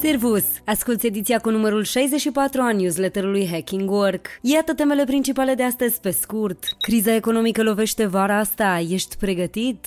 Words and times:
Servus! 0.00 0.44
Asculți 0.64 1.06
ediția 1.06 1.38
cu 1.38 1.50
numărul 1.50 1.84
64 1.84 2.60
a 2.60 2.72
newsletterului 2.72 3.48
Hacking 3.50 3.90
Work. 3.90 4.26
Iată 4.40 4.74
temele 4.74 5.04
principale 5.04 5.54
de 5.54 5.62
astăzi 5.62 6.00
pe 6.00 6.10
scurt. 6.10 6.64
Criza 6.80 7.14
economică 7.14 7.62
lovește 7.62 8.06
vara 8.06 8.38
asta. 8.38 8.84
Ești 8.88 9.16
pregătit? 9.16 9.86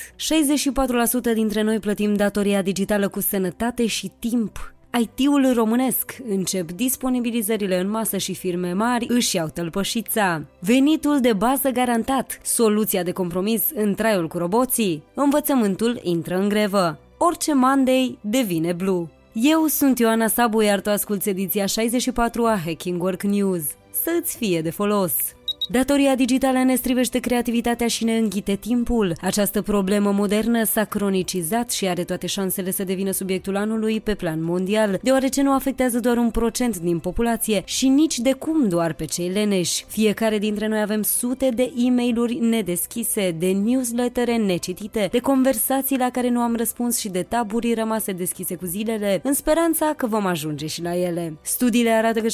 64% 1.32 1.34
dintre 1.34 1.62
noi 1.62 1.80
plătim 1.80 2.14
datoria 2.14 2.62
digitală 2.62 3.08
cu 3.08 3.20
sănătate 3.20 3.86
și 3.86 4.12
timp. 4.20 4.74
IT-ul 5.00 5.54
românesc 5.54 6.18
încep 6.30 6.72
disponibilizările 6.72 7.80
în 7.80 7.90
masă 7.90 8.18
și 8.18 8.34
firme 8.34 8.74
mari 8.74 9.06
își 9.10 9.36
iau 9.36 9.48
tălpășița. 9.48 10.44
Venitul 10.60 11.20
de 11.20 11.34
bază 11.34 11.70
garantat, 11.70 12.40
soluția 12.44 13.04
de 13.04 13.12
compromis 13.12 13.64
în 13.76 13.94
traiul 13.94 14.28
cu 14.28 14.38
roboții, 14.38 15.04
învățământul 15.14 16.00
intră 16.04 16.38
în 16.38 16.50
grevă. 16.50 17.00
Orice 17.18 17.54
Monday 17.54 18.18
devine 18.22 18.74
blue. 18.74 19.08
Eu 19.36 19.66
sunt 19.68 20.00
Ioana 20.00 20.28
Sabu, 20.28 20.62
iar 20.62 20.82
tu 20.82 20.90
asculti 20.90 21.30
ediția 21.30 21.66
64 21.66 22.46
a 22.46 22.58
Hacking 22.66 23.02
Work 23.02 23.24
News. 23.24 23.64
Să-ți 24.04 24.38
fie 24.38 24.62
de 24.62 24.70
folos! 24.70 25.14
Datoria 25.70 26.16
digitală 26.16 26.64
ne 26.64 26.76
strivește 26.76 27.20
creativitatea 27.20 27.88
și 27.88 28.04
ne 28.04 28.18
înghite 28.18 28.56
timpul. 28.56 29.16
Această 29.22 29.62
problemă 29.62 30.12
modernă 30.12 30.64
s-a 30.64 30.84
cronicizat 30.84 31.72
și 31.72 31.88
are 31.88 32.04
toate 32.04 32.28
șansele 32.28 32.72
să 32.72 32.84
devină 32.84 33.12
subiectul 33.12 33.56
anului 33.56 34.02
pe 34.02 34.16
plan 34.16 34.44
mondial, 34.44 35.00
deoarece 35.02 35.42
nu 35.42 35.54
afectează 35.54 36.00
doar 36.00 36.18
un 36.18 36.30
procent 36.30 36.78
din 36.78 37.00
populație 37.00 37.62
și 37.66 37.88
nici 37.88 38.18
de 38.20 38.34
cum 38.34 38.68
doar 38.68 38.94
pe 38.94 39.06
cei 39.06 39.30
leneși. 39.30 39.86
Fiecare 39.88 40.38
dintre 40.38 40.68
noi 40.68 40.82
avem 40.82 41.02
sute 41.02 41.50
de 41.50 41.72
e 41.78 41.90
mail 41.90 42.38
nedeschise, 42.40 43.36
de 43.40 43.52
newslettere 43.52 44.36
necitite, 44.38 45.08
de 45.12 45.20
conversații 45.20 45.98
la 45.98 46.10
care 46.10 46.30
nu 46.30 46.40
am 46.40 46.56
răspuns 46.56 47.00
și 47.00 47.10
de 47.10 47.22
taburi 47.22 47.74
rămase 47.74 48.12
deschise 48.12 48.56
cu 48.56 48.66
zilele, 48.66 49.20
în 49.24 49.34
speranța 49.34 49.94
că 49.98 50.08
vom 50.08 50.26
ajunge 50.26 50.68
și 50.68 50.82
la 50.82 50.96
ele. 50.98 51.38
Studiile 51.42 51.90
arată 51.90 52.20
că 52.20 52.28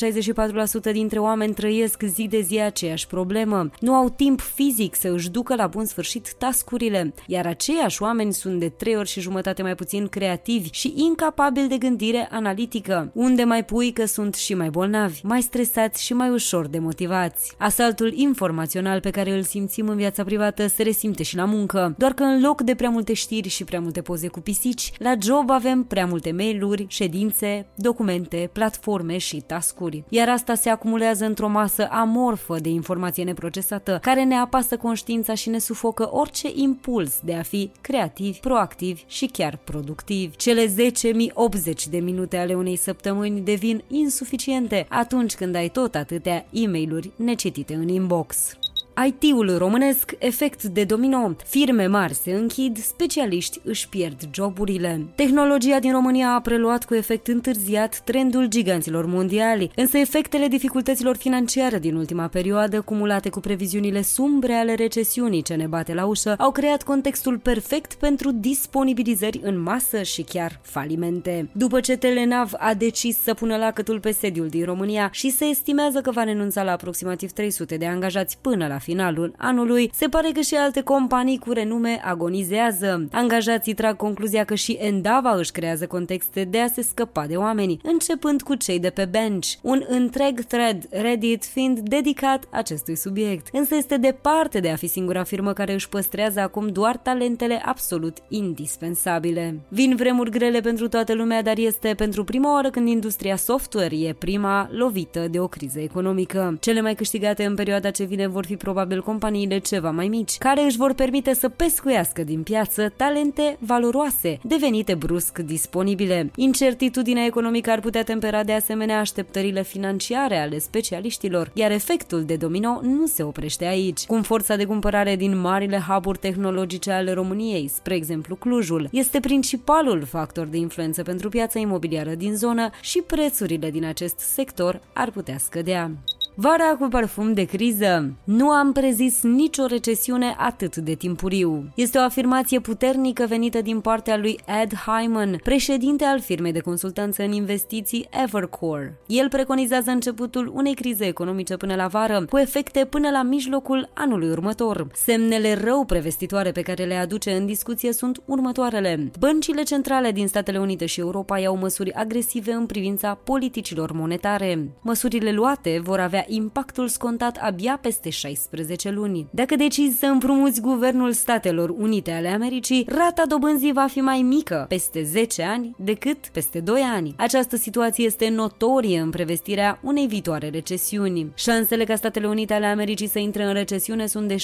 64% 0.89 0.91
dintre 0.91 1.19
oameni 1.19 1.53
trăiesc 1.53 2.01
zi 2.03 2.27
de 2.27 2.39
zi 2.39 2.59
aceeași 2.59 3.03
problemă 3.03 3.17
problemă, 3.19 3.69
nu 3.79 3.93
au 3.93 4.09
timp 4.09 4.39
fizic 4.39 4.95
să 4.95 5.07
își 5.07 5.29
ducă 5.29 5.55
la 5.55 5.67
bun 5.67 5.85
sfârșit 5.85 6.33
tascurile, 6.33 7.13
iar 7.27 7.45
aceiași 7.45 8.01
oameni 8.01 8.33
sunt 8.33 8.59
de 8.59 8.69
trei 8.69 8.95
ori 8.95 9.07
și 9.07 9.19
jumătate 9.19 9.61
mai 9.61 9.75
puțin 9.75 10.07
creativi 10.07 10.69
și 10.71 10.93
incapabili 10.95 11.67
de 11.67 11.77
gândire 11.77 12.27
analitică, 12.31 13.11
unde 13.13 13.43
mai 13.43 13.65
pui 13.65 13.91
că 13.91 14.05
sunt 14.05 14.35
și 14.35 14.53
mai 14.53 14.69
bolnavi, 14.69 15.19
mai 15.23 15.41
stresați 15.41 16.03
și 16.03 16.13
mai 16.13 16.29
ușor 16.29 16.67
demotivați. 16.67 17.53
Asaltul 17.57 18.13
informațional 18.13 18.99
pe 18.99 19.09
care 19.09 19.31
îl 19.31 19.43
simțim 19.43 19.87
în 19.87 19.95
viața 19.95 20.23
privată 20.23 20.67
se 20.67 20.83
resimte 20.83 21.23
și 21.23 21.35
la 21.35 21.45
muncă, 21.45 21.95
doar 21.97 22.13
că 22.13 22.23
în 22.23 22.41
loc 22.41 22.61
de 22.61 22.75
prea 22.75 22.89
multe 22.89 23.13
știri 23.13 23.47
și 23.47 23.63
prea 23.63 23.79
multe 23.79 24.01
poze 24.01 24.27
cu 24.27 24.39
pisici, 24.39 24.91
la 24.97 25.13
job 25.21 25.49
avem 25.49 25.83
prea 25.83 26.05
multe 26.05 26.31
mail-uri, 26.31 26.85
ședințe, 26.89 27.67
documente, 27.75 28.49
platforme 28.53 29.17
și 29.17 29.43
tascuri. 29.45 30.03
Iar 30.09 30.29
asta 30.29 30.55
se 30.55 30.69
acumulează 30.69 31.25
într-o 31.25 31.47
masă 31.47 31.87
amorfă 31.91 32.57
de 32.59 32.69
informații 32.69 33.08
informație 33.09 33.23
neprocesată 33.23 33.99
care 34.01 34.23
ne 34.23 34.35
apasă 34.35 34.77
conștiința 34.77 35.33
și 35.33 35.49
ne 35.49 35.59
sufocă 35.59 36.09
orice 36.11 36.49
impuls 36.53 37.19
de 37.23 37.35
a 37.35 37.41
fi 37.41 37.71
creativi, 37.81 38.39
proactivi 38.39 39.03
și 39.07 39.25
chiar 39.25 39.59
productivi. 39.63 40.35
Cele 40.35 40.65
10.080 40.65 41.89
de 41.89 41.99
minute 41.99 42.37
ale 42.37 42.53
unei 42.53 42.75
săptămâni 42.75 43.41
devin 43.41 43.83
insuficiente 43.87 44.85
atunci 44.89 45.35
când 45.35 45.55
ai 45.55 45.69
tot 45.69 45.95
atâtea 45.95 46.45
e 46.51 46.67
mail 46.67 47.11
necitite 47.15 47.73
în 47.73 47.87
inbox. 47.87 48.57
IT-ul 49.05 49.57
românesc, 49.57 50.15
efect 50.17 50.63
de 50.63 50.83
domino, 50.83 51.35
firme 51.45 51.87
mari 51.87 52.13
se 52.13 52.31
închid, 52.31 52.77
specialiști 52.77 53.59
își 53.63 53.89
pierd 53.89 54.17
joburile. 54.33 55.05
Tehnologia 55.15 55.79
din 55.79 55.91
România 55.91 56.29
a 56.29 56.41
preluat 56.41 56.85
cu 56.85 56.93
efect 56.93 57.27
întârziat 57.27 57.99
trendul 57.99 58.45
giganților 58.45 59.05
mondiali, 59.05 59.71
însă 59.75 59.97
efectele 59.97 60.47
dificultăților 60.47 61.15
financiare 61.15 61.79
din 61.79 61.95
ultima 61.95 62.27
perioadă, 62.27 62.81
cumulate 62.81 63.29
cu 63.29 63.39
previziunile 63.39 64.01
sumbre 64.01 64.53
ale 64.53 64.73
recesiunii 64.73 65.41
ce 65.41 65.53
ne 65.53 65.65
bate 65.65 65.93
la 65.93 66.05
ușă, 66.05 66.35
au 66.37 66.51
creat 66.51 66.83
contextul 66.83 67.37
perfect 67.37 67.93
pentru 67.93 68.31
disponibilizări 68.31 69.39
în 69.43 69.61
masă 69.61 70.01
și 70.01 70.21
chiar 70.21 70.59
falimente. 70.61 71.49
După 71.51 71.79
ce 71.79 71.97
Telenav 71.97 72.51
a 72.57 72.73
decis 72.73 73.17
să 73.17 73.33
pună 73.33 73.57
lacătul 73.57 73.99
pe 73.99 74.11
sediul 74.11 74.47
din 74.47 74.65
România 74.65 75.09
și 75.11 75.29
se 75.29 75.45
estimează 75.45 76.01
că 76.01 76.11
va 76.11 76.23
renunța 76.23 76.63
la 76.63 76.71
aproximativ 76.71 77.31
300 77.31 77.77
de 77.77 77.85
angajați 77.85 78.37
până 78.41 78.67
la 78.67 78.77
finalul 78.89 79.33
anului, 79.37 79.91
se 79.93 80.07
pare 80.07 80.29
că 80.33 80.39
și 80.39 80.55
alte 80.55 80.81
companii 80.81 81.37
cu 81.37 81.51
renume 81.51 82.01
agonizează. 82.03 83.07
Angajații 83.11 83.73
trag 83.73 83.95
concluzia 83.95 84.43
că 84.43 84.55
și 84.55 84.71
Endava 84.71 85.35
își 85.35 85.51
creează 85.51 85.87
contexte 85.87 86.43
de 86.43 86.59
a 86.59 86.67
se 86.67 86.81
scăpa 86.81 87.25
de 87.25 87.35
oameni, 87.35 87.79
începând 87.83 88.41
cu 88.41 88.55
cei 88.55 88.79
de 88.79 88.89
pe 88.89 89.05
bench. 89.05 89.47
Un 89.61 89.83
întreg 89.87 90.41
thread 90.41 90.87
Reddit 90.89 91.45
fiind 91.45 91.79
dedicat 91.79 92.43
acestui 92.51 92.95
subiect. 92.95 93.47
Însă 93.51 93.75
este 93.75 93.97
departe 93.97 94.59
de 94.59 94.69
a 94.69 94.75
fi 94.75 94.87
singura 94.87 95.23
firmă 95.23 95.53
care 95.53 95.73
își 95.73 95.89
păstrează 95.89 96.39
acum 96.39 96.67
doar 96.67 96.97
talentele 96.97 97.61
absolut 97.65 98.17
indispensabile. 98.27 99.59
Vin 99.67 99.95
vremuri 99.95 100.31
grele 100.31 100.59
pentru 100.59 100.87
toată 100.87 101.13
lumea, 101.13 101.41
dar 101.41 101.57
este 101.57 101.93
pentru 101.97 102.23
prima 102.23 102.53
oară 102.53 102.69
când 102.69 102.87
industria 102.87 103.35
software 103.35 103.95
e 103.95 104.13
prima 104.13 104.69
lovită 104.71 105.27
de 105.27 105.39
o 105.39 105.47
criză 105.47 105.79
economică. 105.79 106.57
Cele 106.59 106.81
mai 106.81 106.95
câștigate 106.95 107.45
în 107.45 107.55
perioada 107.55 107.91
ce 107.91 108.03
vine 108.03 108.27
vor 108.27 108.45
fi 108.45 108.55
probabil 108.69 108.87
probabil 108.89 109.11
companiile 109.11 109.57
ceva 109.57 109.91
mai 109.91 110.07
mici, 110.07 110.37
care 110.37 110.61
își 110.61 110.77
vor 110.77 110.93
permite 110.93 111.33
să 111.33 111.49
pescuiască 111.49 112.23
din 112.23 112.43
piață 112.43 112.93
talente 112.95 113.57
valoroase, 113.59 114.39
devenite 114.43 114.95
brusc 114.95 115.39
disponibile. 115.39 116.31
Incertitudinea 116.35 117.25
economică 117.25 117.71
ar 117.71 117.79
putea 117.79 118.03
tempera 118.03 118.43
de 118.43 118.53
asemenea 118.53 118.99
așteptările 118.99 119.63
financiare 119.63 120.37
ale 120.37 120.59
specialiștilor, 120.59 121.51
iar 121.53 121.71
efectul 121.71 122.23
de 122.23 122.35
domino 122.35 122.79
nu 122.81 123.05
se 123.05 123.23
oprește 123.23 123.65
aici. 123.65 124.05
Cum 124.05 124.21
forța 124.21 124.55
de 124.55 124.65
cumpărare 124.65 125.15
din 125.15 125.39
marile 125.39 125.83
hub 125.87 126.17
tehnologice 126.17 126.91
ale 126.91 127.11
României, 127.11 127.67
spre 127.67 127.95
exemplu 127.95 128.35
Clujul, 128.35 128.87
este 128.91 129.19
principalul 129.19 130.03
factor 130.03 130.45
de 130.45 130.57
influență 130.57 131.03
pentru 131.03 131.29
piața 131.29 131.59
imobiliară 131.59 132.13
din 132.15 132.35
zonă 132.35 132.69
și 132.81 133.01
prețurile 133.07 133.69
din 133.69 133.85
acest 133.85 134.19
sector 134.19 134.81
ar 134.93 135.11
putea 135.11 135.37
scădea. 135.37 135.91
Vara 136.35 136.75
cu 136.79 136.87
parfum 136.87 137.33
de 137.33 137.43
criză. 137.43 138.13
Nu 138.23 138.49
am 138.49 138.71
prezis 138.71 139.21
nicio 139.21 139.65
recesiune 139.65 140.35
atât 140.37 140.75
de 140.75 140.93
timpuriu. 140.93 141.71
Este 141.75 141.97
o 141.97 142.01
afirmație 142.01 142.59
puternică 142.59 143.25
venită 143.27 143.61
din 143.61 143.79
partea 143.79 144.17
lui 144.17 144.39
Ed 144.61 144.73
Hyman, 144.73 145.39
președinte 145.43 146.03
al 146.03 146.19
firmei 146.19 146.51
de 146.51 146.59
consultanță 146.59 147.23
în 147.23 147.31
investiții 147.31 148.07
Evercore. 148.23 148.99
El 149.07 149.29
preconizează 149.29 149.91
începutul 149.91 150.51
unei 150.55 150.73
crize 150.73 151.05
economice 151.05 151.57
până 151.57 151.75
la 151.75 151.87
vară, 151.87 152.25
cu 152.29 152.37
efecte 152.37 152.85
până 152.85 153.09
la 153.09 153.23
mijlocul 153.23 153.89
anului 153.93 154.29
următor. 154.29 154.87
Semnele 154.93 155.53
rău 155.63 155.85
prevestitoare 155.85 156.51
pe 156.51 156.61
care 156.61 156.83
le 156.83 156.95
aduce 156.95 157.31
în 157.31 157.45
discuție 157.45 157.93
sunt 157.93 158.21
următoarele. 158.25 159.11
Băncile 159.19 159.63
centrale 159.63 160.11
din 160.11 160.27
Statele 160.27 160.59
Unite 160.59 160.85
și 160.85 160.99
Europa 160.99 161.39
iau 161.39 161.57
măsuri 161.57 161.93
agresive 161.93 162.51
în 162.51 162.65
privința 162.65 163.13
politicilor 163.23 163.91
monetare. 163.91 164.69
Măsurile 164.81 165.31
luate 165.31 165.79
vor 165.83 165.99
avea 165.99 166.25
impactul 166.29 166.87
scontat 166.87 167.37
abia 167.41 167.79
peste 167.81 168.09
16 168.09 168.89
luni. 168.89 169.27
Dacă 169.29 169.55
decizi 169.55 169.99
să 169.99 170.05
împrumuți 170.05 170.61
Guvernul 170.61 171.11
Statelor 171.11 171.69
Unite 171.69 172.11
ale 172.11 172.27
Americii, 172.27 172.85
rata 172.87 173.23
dobânzii 173.27 173.73
va 173.73 173.87
fi 173.87 173.99
mai 173.99 174.21
mică 174.21 174.65
peste 174.67 175.03
10 175.03 175.43
ani 175.43 175.75
decât 175.77 176.27
peste 176.27 176.59
2 176.59 176.81
ani. 176.81 177.13
Această 177.17 177.55
situație 177.55 178.05
este 178.05 178.29
notorie 178.29 178.99
în 178.99 179.09
prevestirea 179.09 179.79
unei 179.83 180.07
viitoare 180.07 180.49
recesiuni. 180.49 181.31
Șansele 181.35 181.83
ca 181.83 181.95
Statele 181.95 182.27
Unite 182.27 182.53
ale 182.53 182.65
Americii 182.65 183.07
să 183.07 183.19
intre 183.19 183.43
în 183.43 183.53
recesiune 183.53 184.05
sunt 184.05 184.27
de 184.27 184.35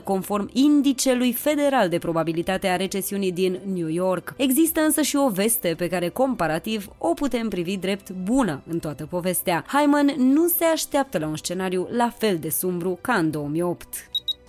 68% 0.00 0.02
conform 0.04 0.50
indicelui 0.52 1.32
federal 1.32 1.88
de 1.88 1.98
probabilitate 1.98 2.66
a 2.66 2.76
recesiunii 2.76 3.32
din 3.32 3.58
New 3.74 3.88
York. 3.88 4.34
Există 4.36 4.80
însă 4.80 5.02
și 5.02 5.16
o 5.16 5.28
veste 5.28 5.74
pe 5.76 5.88
care 5.88 6.08
comparativ 6.08 6.88
o 6.98 7.14
putem 7.14 7.48
privi 7.48 7.76
drept 7.76 8.10
bună 8.10 8.62
în 8.70 8.78
toată 8.78 9.06
povestea. 9.06 9.64
Hyman 9.68 10.14
nu 10.32 10.46
nu 10.48 10.48
se 10.48 10.64
așteaptă 10.64 11.18
la 11.18 11.26
un 11.26 11.36
scenariu 11.36 11.88
la 11.90 12.10
fel 12.10 12.38
de 12.38 12.48
sumbru 12.48 12.98
ca 13.00 13.14
în 13.14 13.30
2008. 13.30 13.86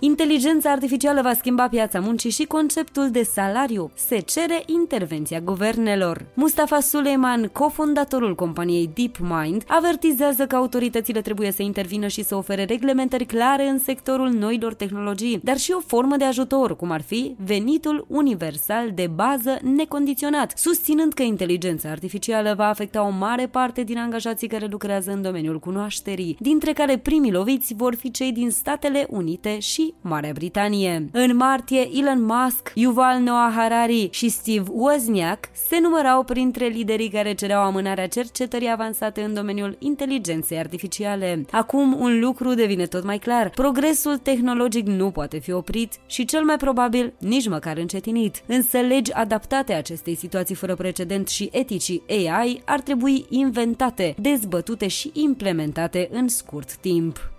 Inteligența 0.02 0.70
artificială 0.70 1.22
va 1.22 1.34
schimba 1.34 1.68
piața 1.68 2.00
muncii 2.00 2.30
și 2.30 2.44
conceptul 2.44 3.10
de 3.10 3.22
salariu. 3.22 3.90
Se 3.94 4.18
cere 4.18 4.62
intervenția 4.66 5.40
guvernelor. 5.40 6.26
Mustafa 6.34 6.80
Suleiman, 6.80 7.46
cofondatorul 7.52 8.34
companiei 8.34 8.90
DeepMind, 8.94 9.64
avertizează 9.66 10.46
că 10.46 10.56
autoritățile 10.56 11.20
trebuie 11.20 11.52
să 11.52 11.62
intervină 11.62 12.06
și 12.06 12.24
să 12.24 12.36
ofere 12.36 12.64
reglementări 12.64 13.24
clare 13.24 13.68
în 13.68 13.78
sectorul 13.78 14.28
noilor 14.28 14.74
tehnologii, 14.74 15.40
dar 15.42 15.56
și 15.56 15.72
o 15.72 15.80
formă 15.86 16.16
de 16.16 16.24
ajutor, 16.24 16.76
cum 16.76 16.90
ar 16.90 17.02
fi 17.02 17.34
venitul 17.44 18.06
universal 18.08 18.90
de 18.94 19.06
bază 19.14 19.58
necondiționat, 19.62 20.52
susținând 20.56 21.12
că 21.12 21.22
inteligența 21.22 21.90
artificială 21.90 22.54
va 22.56 22.68
afecta 22.68 23.06
o 23.06 23.10
mare 23.10 23.46
parte 23.46 23.82
din 23.82 23.98
angajații 23.98 24.48
care 24.48 24.66
lucrează 24.70 25.10
în 25.10 25.22
domeniul 25.22 25.58
cunoașterii, 25.58 26.36
dintre 26.38 26.72
care 26.72 26.98
primii 26.98 27.32
loviți 27.32 27.74
vor 27.74 27.94
fi 27.94 28.10
cei 28.10 28.32
din 28.32 28.50
Statele 28.50 29.06
Unite 29.10 29.58
și 29.58 29.89
și 29.90 29.96
Marea 30.00 30.32
Britanie. 30.32 31.08
În 31.12 31.36
martie, 31.36 31.88
Elon 31.98 32.24
Musk, 32.24 32.72
Yuval 32.74 33.18
Noah 33.18 33.52
Harari 33.56 34.08
și 34.10 34.28
Steve 34.28 34.70
Wozniak 34.70 35.48
se 35.68 35.78
numărau 35.80 36.24
printre 36.24 36.66
liderii 36.66 37.08
care 37.08 37.34
cereau 37.34 37.62
amânarea 37.62 38.06
cercetării 38.06 38.70
avansate 38.70 39.22
în 39.22 39.34
domeniul 39.34 39.76
inteligenței 39.78 40.58
artificiale. 40.58 41.44
Acum 41.50 42.00
un 42.00 42.20
lucru 42.20 42.54
devine 42.54 42.86
tot 42.86 43.04
mai 43.04 43.18
clar. 43.18 43.50
Progresul 43.50 44.16
tehnologic 44.16 44.86
nu 44.86 45.10
poate 45.10 45.38
fi 45.38 45.52
oprit 45.52 45.92
și 46.06 46.24
cel 46.24 46.44
mai 46.44 46.56
probabil 46.56 47.12
nici 47.18 47.48
măcar 47.48 47.76
încetinit. 47.76 48.42
Însă 48.46 48.78
legi 48.78 49.12
adaptate 49.12 49.72
acestei 49.72 50.14
situații 50.14 50.54
fără 50.54 50.74
precedent 50.74 51.28
și 51.28 51.48
eticii 51.52 52.02
AI 52.08 52.62
ar 52.64 52.80
trebui 52.80 53.26
inventate, 53.28 54.14
dezbătute 54.18 54.88
și 54.88 55.10
implementate 55.14 56.08
în 56.12 56.28
scurt 56.28 56.74
timp. 56.74 57.30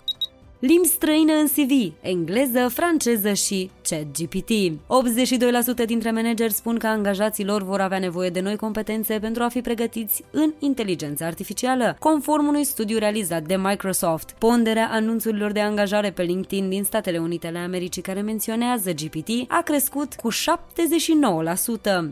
Limbi 0.62 0.88
străine 0.88 1.34
în 1.34 1.48
CV, 1.48 1.94
engleză, 2.02 2.68
franceză 2.68 3.34
și 3.34 3.70
ChatGPT. 3.90 4.52
82% 5.84 5.86
dintre 5.86 6.12
manageri 6.12 6.54
spun 6.54 6.78
că 6.78 6.88
angajații 6.88 7.46
lor 7.46 7.64
vor 7.64 7.82
avea 7.82 8.00
nevoie 8.00 8.30
de 8.30 8.40
noi 8.40 8.56
competențe 8.56 9.20
pentru 9.20 9.44
a 9.44 9.48
fi 9.48 9.62
pregătiți 9.62 10.24
în 10.32 10.54
inteligența 10.60 11.26
artificială, 11.26 11.96
conform 12.00 12.48
unui 12.48 12.64
studiu 12.64 12.98
realizat 12.98 13.44
de 13.44 13.58
Microsoft. 13.58 14.36
Ponderea 14.38 14.90
anunțurilor 14.92 15.52
de 15.52 15.60
angajare 15.60 16.12
pe 16.12 16.24
LinkedIn 16.24 16.70
din 16.70 16.84
Statele 16.84 17.18
Unite 17.18 17.48
ale 17.48 17.60
Americii 17.60 18.02
care 18.02 18.22
menționează 18.22 18.92
GPT 18.92 19.30
a 19.48 19.62
crescut 19.62 20.14
cu 20.14 20.30
79%. 20.32 20.36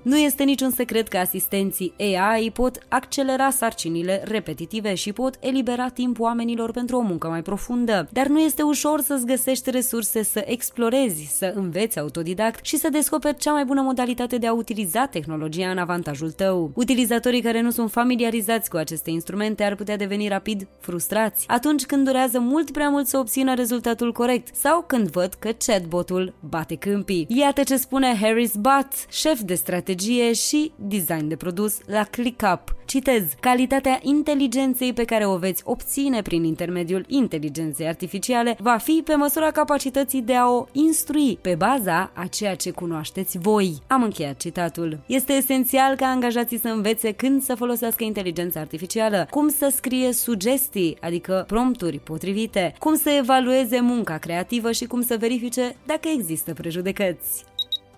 Nu 0.01 0.17
este 0.17 0.43
niciun 0.43 0.71
secret 0.71 1.07
că 1.07 1.17
asistenții 1.17 1.93
AI 1.97 2.51
pot 2.53 2.77
accelera 2.87 3.49
sarcinile 3.49 4.21
repetitive 4.25 4.93
și 4.93 5.13
pot 5.13 5.35
elibera 5.39 5.89
timp 5.89 6.19
oamenilor 6.19 6.71
pentru 6.71 6.97
o 6.97 7.01
muncă 7.01 7.27
mai 7.27 7.41
profundă, 7.41 8.07
dar 8.11 8.27
nu 8.27 8.37
este 8.39 8.61
ușor 8.61 9.01
să-ți 9.01 9.25
găsești 9.25 9.69
resurse 9.69 10.23
să 10.23 10.43
explorezi, 10.45 11.35
să 11.37 11.53
înveți 11.55 11.99
autodidact 11.99 12.65
și 12.65 12.77
să 12.77 12.89
descoperi 12.89 13.37
cea 13.37 13.51
mai 13.51 13.65
bună 13.65 13.81
modalitate 13.81 14.37
de 14.37 14.47
a 14.47 14.53
utiliza 14.53 15.05
tehnologia 15.05 15.69
în 15.69 15.77
avantajul 15.77 16.31
tău. 16.31 16.71
Utilizatorii 16.75 17.41
care 17.41 17.61
nu 17.61 17.69
sunt 17.69 17.91
familiarizați 17.91 18.69
cu 18.69 18.77
aceste 18.77 19.09
instrumente 19.09 19.63
ar 19.63 19.75
putea 19.75 19.97
deveni 19.97 20.27
rapid 20.27 20.67
frustrați 20.79 21.47
atunci 21.47 21.85
când 21.85 22.05
durează 22.05 22.39
mult 22.39 22.71
prea 22.71 22.89
mult 22.89 23.07
să 23.07 23.17
obțină 23.17 23.53
rezultatul 23.53 24.11
corect 24.11 24.55
sau 24.55 24.83
când 24.87 25.09
văd 25.09 25.33
că 25.33 25.49
chatbotul 25.65 26.33
bate 26.39 26.75
câmpii. 26.75 27.27
Iată 27.29 27.63
ce 27.63 27.77
spune 27.77 28.15
Harris 28.21 28.55
Butt, 28.55 28.93
șef 29.09 29.41
de 29.41 29.53
strategie 29.53 30.33
și 30.33 30.71
design 30.75 31.27
de 31.27 31.35
produs 31.35 31.77
la 31.85 32.03
ClickUp. 32.03 32.73
Citez, 32.85 33.23
calitatea 33.39 33.99
inteligenței 34.01 34.93
pe 34.93 35.03
care 35.03 35.25
o 35.25 35.37
veți 35.37 35.61
obține 35.65 36.21
prin 36.21 36.43
intermediul 36.43 37.05
inteligenței 37.07 37.87
artificiale 37.87 38.28
va 38.59 38.77
fi 38.77 39.01
pe 39.05 39.15
măsura 39.15 39.51
capacității 39.51 40.21
de 40.21 40.35
a 40.35 40.49
o 40.49 40.65
instrui 40.71 41.37
pe 41.41 41.55
baza 41.55 42.11
a 42.13 42.25
ceea 42.25 42.55
ce 42.55 42.71
cunoașteți 42.71 43.37
voi. 43.37 43.77
Am 43.87 44.03
încheiat 44.03 44.37
citatul. 44.37 44.99
Este 45.05 45.33
esențial 45.33 45.95
ca 45.95 46.05
angajații 46.05 46.59
să 46.59 46.67
învețe 46.67 47.11
când 47.11 47.41
să 47.41 47.55
folosească 47.55 48.03
inteligența 48.03 48.59
artificială, 48.59 49.27
cum 49.29 49.49
să 49.49 49.71
scrie 49.75 50.13
sugestii, 50.13 50.97
adică 51.01 51.43
prompturi 51.47 51.99
potrivite, 51.99 52.73
cum 52.79 52.95
să 52.95 53.09
evalueze 53.09 53.79
munca 53.79 54.17
creativă 54.17 54.71
și 54.71 54.85
cum 54.85 55.01
să 55.01 55.17
verifice 55.19 55.75
dacă 55.85 56.07
există 56.07 56.53
prejudecăți. 56.53 57.48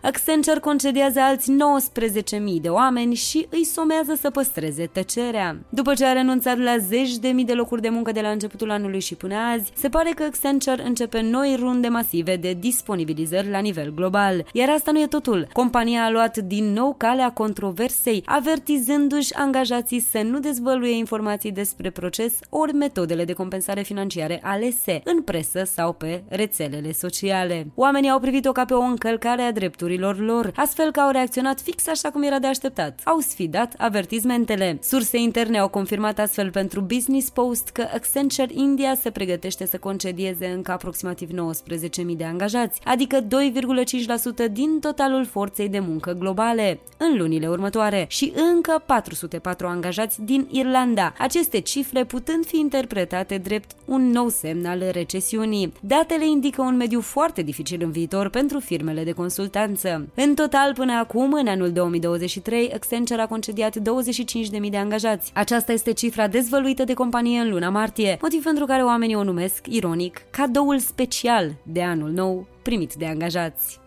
Accenture 0.03 0.59
concediază 0.59 1.19
alți 1.19 1.51
19.000 1.51 2.61
de 2.61 2.69
oameni 2.69 3.15
și 3.15 3.47
îi 3.49 3.63
somează 3.63 4.13
să 4.19 4.29
păstreze 4.29 4.85
tăcerea. 4.85 5.57
După 5.69 5.93
ce 5.93 6.05
a 6.05 6.11
renunțat 6.13 6.57
la 6.57 6.77
zeci 6.77 7.15
de 7.15 7.27
mii 7.27 7.45
de 7.45 7.53
locuri 7.53 7.81
de 7.81 7.89
muncă 7.89 8.11
de 8.11 8.21
la 8.21 8.29
începutul 8.29 8.71
anului 8.71 8.99
și 8.99 9.15
până 9.15 9.35
azi, 9.35 9.71
se 9.75 9.89
pare 9.89 10.09
că 10.09 10.23
Accenture 10.23 10.83
începe 10.85 11.21
noi 11.21 11.55
runde 11.59 11.87
masive 11.87 12.35
de 12.35 12.57
disponibilizări 12.59 13.49
la 13.49 13.59
nivel 13.59 13.93
global. 13.93 14.45
Iar 14.53 14.69
asta 14.69 14.91
nu 14.91 14.99
e 14.99 15.07
totul. 15.07 15.47
Compania 15.53 16.03
a 16.03 16.11
luat 16.11 16.37
din 16.37 16.73
nou 16.73 16.95
calea 16.97 17.31
controversei, 17.31 18.23
avertizându-și 18.25 19.33
angajații 19.33 19.99
să 19.99 20.21
nu 20.21 20.39
dezvăluie 20.39 20.97
informații 20.97 21.51
despre 21.51 21.89
proces 21.89 22.39
ori 22.49 22.73
metodele 22.73 23.25
de 23.25 23.33
compensare 23.33 23.81
financiare 23.81 24.39
alese 24.43 25.01
în 25.03 25.21
presă 25.21 25.63
sau 25.63 25.93
pe 25.93 26.23
rețelele 26.27 26.91
sociale. 26.91 27.67
Oamenii 27.75 28.09
au 28.09 28.19
privit-o 28.19 28.51
ca 28.51 28.65
pe 28.65 28.73
o 28.73 28.81
încălcare 28.81 29.41
a 29.41 29.51
drepturilor 29.51 29.89
drepturilor 29.95 30.35
lor, 30.35 30.51
astfel 30.55 30.91
că 30.91 30.99
au 30.99 31.11
reacționat 31.11 31.61
fix 31.61 31.87
așa 31.87 32.09
cum 32.09 32.23
era 32.23 32.39
de 32.39 32.47
așteptat. 32.47 32.99
Au 33.03 33.19
sfidat 33.19 33.73
avertizmentele. 33.77 34.77
Surse 34.81 35.17
interne 35.17 35.59
au 35.59 35.67
confirmat 35.67 36.19
astfel 36.19 36.51
pentru 36.51 36.81
Business 36.81 37.29
Post 37.29 37.69
că 37.69 37.87
Accenture 37.93 38.53
India 38.53 38.95
se 38.95 39.11
pregătește 39.11 39.65
să 39.65 39.77
concedieze 39.77 40.47
încă 40.47 40.71
aproximativ 40.71 41.29
19.000 41.29 42.15
de 42.17 42.23
angajați, 42.23 42.81
adică 42.83 43.21
2,5% 43.21 44.51
din 44.51 44.79
totalul 44.79 45.25
forței 45.25 45.69
de 45.69 45.79
muncă 45.79 46.11
globale, 46.11 46.79
în 46.97 47.17
lunile 47.17 47.47
următoare 47.47 48.05
și 48.09 48.33
încă 48.53 48.83
404 48.85 49.67
angajați 49.67 50.21
din 50.21 50.47
Irlanda, 50.51 51.13
aceste 51.17 51.59
cifre 51.59 52.03
putând 52.03 52.45
fi 52.45 52.59
interpretate 52.59 53.37
drept 53.37 53.71
un 53.85 54.09
nou 54.09 54.29
semn 54.29 54.65
al 54.65 54.83
recesiunii. 54.91 55.73
Datele 55.81 56.27
indică 56.27 56.61
un 56.61 56.75
mediu 56.75 57.01
foarte 57.01 57.41
dificil 57.41 57.81
în 57.83 57.91
viitor 57.91 58.29
pentru 58.29 58.59
firmele 58.59 59.03
de 59.03 59.11
consultanță 59.11 59.80
siguranță. 59.81 60.11
În 60.15 60.35
total, 60.35 60.73
până 60.73 60.93
acum, 60.93 61.33
în 61.33 61.47
anul 61.47 61.71
2023, 61.71 62.71
Accenture 62.73 63.21
a 63.21 63.27
concediat 63.27 63.77
25.000 63.77 64.69
de 64.69 64.77
angajați. 64.77 65.31
Aceasta 65.33 65.71
este 65.71 65.93
cifra 65.93 66.27
dezvăluită 66.27 66.83
de 66.83 66.93
companie 66.93 67.39
în 67.39 67.49
luna 67.49 67.69
martie, 67.69 68.17
motiv 68.21 68.43
pentru 68.43 68.65
care 68.65 68.83
oamenii 68.83 69.15
o 69.15 69.23
numesc, 69.23 69.65
ironic, 69.69 70.21
cadoul 70.29 70.79
special 70.79 71.51
de 71.63 71.81
anul 71.83 72.09
nou 72.09 72.47
primit 72.61 72.93
de 72.93 73.05
angajați. 73.05 73.80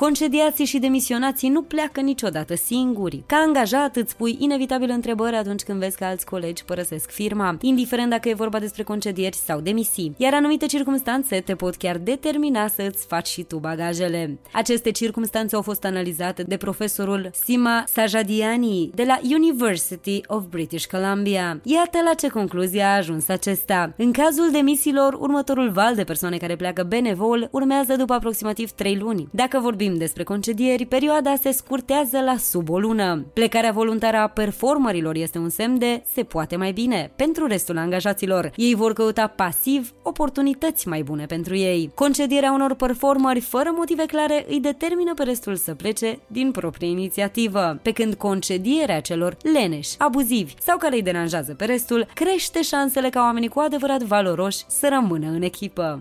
Concediații 0.00 0.64
și 0.64 0.78
demisionații 0.78 1.48
nu 1.48 1.62
pleacă 1.62 2.00
niciodată 2.00 2.54
singuri. 2.54 3.22
Ca 3.26 3.36
angajat 3.36 3.96
îți 3.96 4.16
pui 4.16 4.36
inevitabil 4.38 4.90
întrebări 4.90 5.36
atunci 5.36 5.62
când 5.62 5.78
vezi 5.78 5.96
că 5.96 6.04
alți 6.04 6.24
colegi 6.26 6.64
părăsesc 6.64 7.10
firma, 7.10 7.56
indiferent 7.60 8.10
dacă 8.10 8.28
e 8.28 8.34
vorba 8.34 8.58
despre 8.58 8.82
concedieri 8.82 9.36
sau 9.36 9.60
demisii. 9.60 10.14
Iar 10.16 10.34
anumite 10.34 10.66
circumstanțe 10.66 11.40
te 11.40 11.54
pot 11.54 11.76
chiar 11.76 11.98
determina 11.98 12.68
să 12.68 12.82
îți 12.88 13.06
faci 13.06 13.26
și 13.26 13.42
tu 13.42 13.56
bagajele. 13.58 14.38
Aceste 14.52 14.90
circumstanțe 14.90 15.56
au 15.56 15.62
fost 15.62 15.84
analizate 15.84 16.42
de 16.42 16.56
profesorul 16.56 17.30
Sima 17.44 17.84
Sajadiani 17.86 18.90
de 18.94 19.04
la 19.06 19.20
University 19.22 20.20
of 20.26 20.44
British 20.50 20.86
Columbia. 20.86 21.60
Iată 21.62 21.98
la 22.04 22.14
ce 22.14 22.28
concluzie 22.28 22.82
a 22.82 22.96
ajuns 22.96 23.28
acesta. 23.28 23.92
În 23.96 24.12
cazul 24.12 24.50
demisiilor, 24.52 25.12
următorul 25.12 25.70
val 25.70 25.94
de 25.94 26.04
persoane 26.04 26.36
care 26.36 26.56
pleacă 26.56 26.82
benevol 26.82 27.48
urmează 27.50 27.96
după 27.96 28.12
aproximativ 28.12 28.70
3 28.70 28.96
luni. 28.96 29.28
Dacă 29.30 29.58
vorbim 29.58 29.88
vorbim 29.90 30.06
despre 30.06 30.22
concedieri, 30.22 30.86
perioada 30.86 31.34
se 31.40 31.50
scurtează 31.50 32.20
la 32.20 32.36
sub 32.36 32.70
o 32.70 32.78
lună. 32.78 33.24
Plecarea 33.32 33.72
voluntară 33.72 34.16
a 34.16 34.26
performerilor 34.26 35.14
este 35.16 35.38
un 35.38 35.48
semn 35.48 35.78
de 35.78 36.02
se 36.12 36.22
poate 36.22 36.56
mai 36.56 36.72
bine 36.72 37.12
pentru 37.16 37.46
restul 37.46 37.78
angajaților. 37.78 38.52
Ei 38.56 38.74
vor 38.74 38.92
căuta 38.92 39.26
pasiv 39.26 39.92
oportunități 40.02 40.88
mai 40.88 41.02
bune 41.02 41.26
pentru 41.26 41.56
ei. 41.56 41.90
Concedierea 41.94 42.52
unor 42.52 42.74
performeri 42.74 43.40
fără 43.40 43.70
motive 43.74 44.04
clare 44.04 44.46
îi 44.48 44.60
determină 44.60 45.14
pe 45.14 45.22
restul 45.22 45.56
să 45.56 45.74
plece 45.74 46.18
din 46.26 46.50
proprie 46.50 46.88
inițiativă, 46.88 47.78
pe 47.82 47.92
când 47.92 48.14
concedierea 48.14 49.00
celor 49.00 49.36
leneși, 49.52 49.94
abuzivi 49.98 50.54
sau 50.60 50.76
care 50.76 50.94
îi 50.94 51.02
deranjează 51.02 51.54
pe 51.54 51.64
restul 51.64 52.06
crește 52.14 52.62
șansele 52.62 53.08
ca 53.08 53.20
oamenii 53.20 53.48
cu 53.48 53.60
adevărat 53.60 54.02
valoroși 54.02 54.64
să 54.68 54.88
rămână 54.88 55.26
în 55.30 55.42
echipă. 55.42 56.00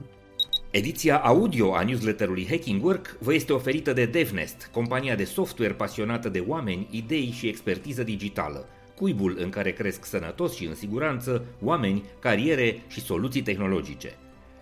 Ediția 0.71 1.17
audio 1.17 1.75
a 1.75 1.83
newsletterului 1.83 2.47
Hacking 2.49 2.83
Work 2.83 3.17
vă 3.19 3.33
este 3.33 3.53
oferită 3.53 3.93
de 3.93 4.05
DevNest, 4.05 4.69
compania 4.71 5.15
de 5.15 5.23
software 5.23 5.73
pasionată 5.73 6.29
de 6.29 6.43
oameni, 6.47 6.87
idei 6.91 7.31
și 7.31 7.47
expertiză 7.47 8.03
digitală, 8.03 8.65
cuibul 8.95 9.37
în 9.39 9.49
care 9.49 9.71
cresc 9.71 10.05
sănătos 10.05 10.55
și 10.55 10.65
în 10.65 10.75
siguranță 10.75 11.45
oameni, 11.63 12.03
cariere 12.19 12.81
și 12.87 13.01
soluții 13.01 13.41
tehnologice. 13.41 14.17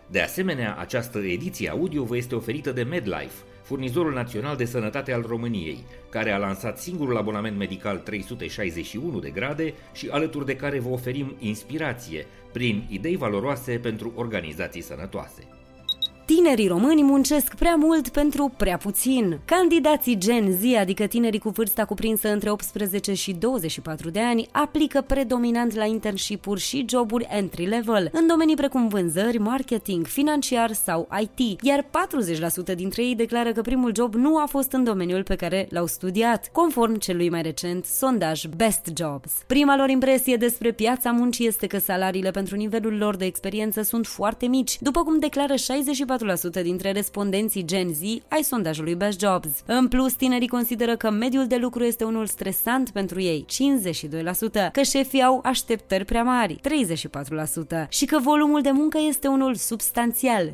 De 0.09 0.21
asemenea, 0.21 0.75
această 0.79 1.17
ediție 1.17 1.69
audio 1.69 2.03
vă 2.03 2.17
este 2.17 2.35
oferită 2.35 2.71
de 2.71 2.83
MedLife, 2.83 3.43
furnizorul 3.63 4.13
național 4.13 4.55
de 4.55 4.65
sănătate 4.65 5.13
al 5.13 5.25
României, 5.27 5.83
care 6.09 6.31
a 6.31 6.37
lansat 6.37 6.79
singurul 6.79 7.17
abonament 7.17 7.57
medical 7.57 7.97
361 7.97 9.19
de 9.19 9.29
grade 9.29 9.73
și 9.93 10.07
alături 10.11 10.45
de 10.45 10.55
care 10.55 10.79
vă 10.79 10.89
oferim 10.89 11.35
inspirație 11.39 12.25
prin 12.51 12.87
idei 12.89 13.15
valoroase 13.15 13.79
pentru 13.79 14.13
organizații 14.15 14.81
sănătoase. 14.81 15.56
Tinerii 16.35 16.67
români 16.67 17.03
muncesc 17.03 17.55
prea 17.55 17.75
mult 17.75 18.09
pentru 18.09 18.51
prea 18.57 18.77
puțin. 18.77 19.39
Candidații 19.45 20.17
Gen 20.17 20.51
Z, 20.51 20.63
adică 20.79 21.05
tinerii 21.05 21.39
cu 21.39 21.49
vârsta 21.49 21.85
cuprinsă 21.85 22.31
între 22.31 22.49
18 22.49 23.13
și 23.13 23.33
24 23.33 24.09
de 24.09 24.19
ani, 24.19 24.47
aplică 24.51 25.01
predominant 25.01 25.73
la 25.73 25.85
internship-uri 25.85 26.59
și 26.59 26.85
joburi 26.89 27.27
entry-level, 27.29 28.09
în 28.11 28.27
domenii 28.27 28.55
precum 28.55 28.87
vânzări, 28.87 29.37
marketing, 29.37 30.05
financiar 30.05 30.71
sau 30.71 31.07
IT, 31.21 31.61
iar 31.61 31.85
40% 32.71 32.75
dintre 32.75 33.03
ei 33.03 33.15
declară 33.15 33.51
că 33.51 33.61
primul 33.61 33.91
job 33.95 34.15
nu 34.15 34.37
a 34.37 34.45
fost 34.45 34.71
în 34.71 34.83
domeniul 34.83 35.23
pe 35.23 35.35
care 35.35 35.67
l-au 35.69 35.85
studiat, 35.85 36.49
conform 36.51 36.95
celui 36.95 37.29
mai 37.29 37.41
recent 37.41 37.85
sondaj 37.85 38.45
Best 38.45 38.91
Jobs. 38.97 39.31
Prima 39.47 39.75
lor 39.77 39.89
impresie 39.89 40.35
despre 40.35 40.71
piața 40.71 41.11
muncii 41.11 41.47
este 41.47 41.67
că 41.67 41.79
salariile 41.79 42.31
pentru 42.31 42.55
nivelul 42.55 42.97
lor 42.97 43.15
de 43.15 43.25
experiență 43.25 43.81
sunt 43.81 44.05
foarte 44.05 44.45
mici, 44.45 44.77
după 44.81 45.03
cum 45.03 45.19
declară 45.19 45.55
64 45.55 46.15
64% 46.59 46.61
dintre 46.61 46.91
respondenții 46.91 47.65
Gen 47.65 47.93
Z 47.93 48.01
ai 48.27 48.43
sondajului 48.43 48.95
Best 48.95 49.19
Jobs. 49.19 49.49
În 49.65 49.87
plus, 49.87 50.13
tinerii 50.13 50.47
consideră 50.47 50.95
că 50.95 51.09
mediul 51.09 51.47
de 51.47 51.55
lucru 51.55 51.83
este 51.83 52.03
unul 52.03 52.25
stresant 52.25 52.89
pentru 52.89 53.21
ei, 53.21 53.45
52%, 54.69 54.71
că 54.71 54.81
șefii 54.81 55.23
au 55.23 55.41
așteptări 55.43 56.05
prea 56.05 56.23
mari, 56.23 56.59
34%, 57.85 57.87
și 57.89 58.05
că 58.05 58.19
volumul 58.19 58.61
de 58.61 58.71
muncă 58.71 58.97
este 59.07 59.27
unul 59.27 59.55
substanțial, 59.55 60.53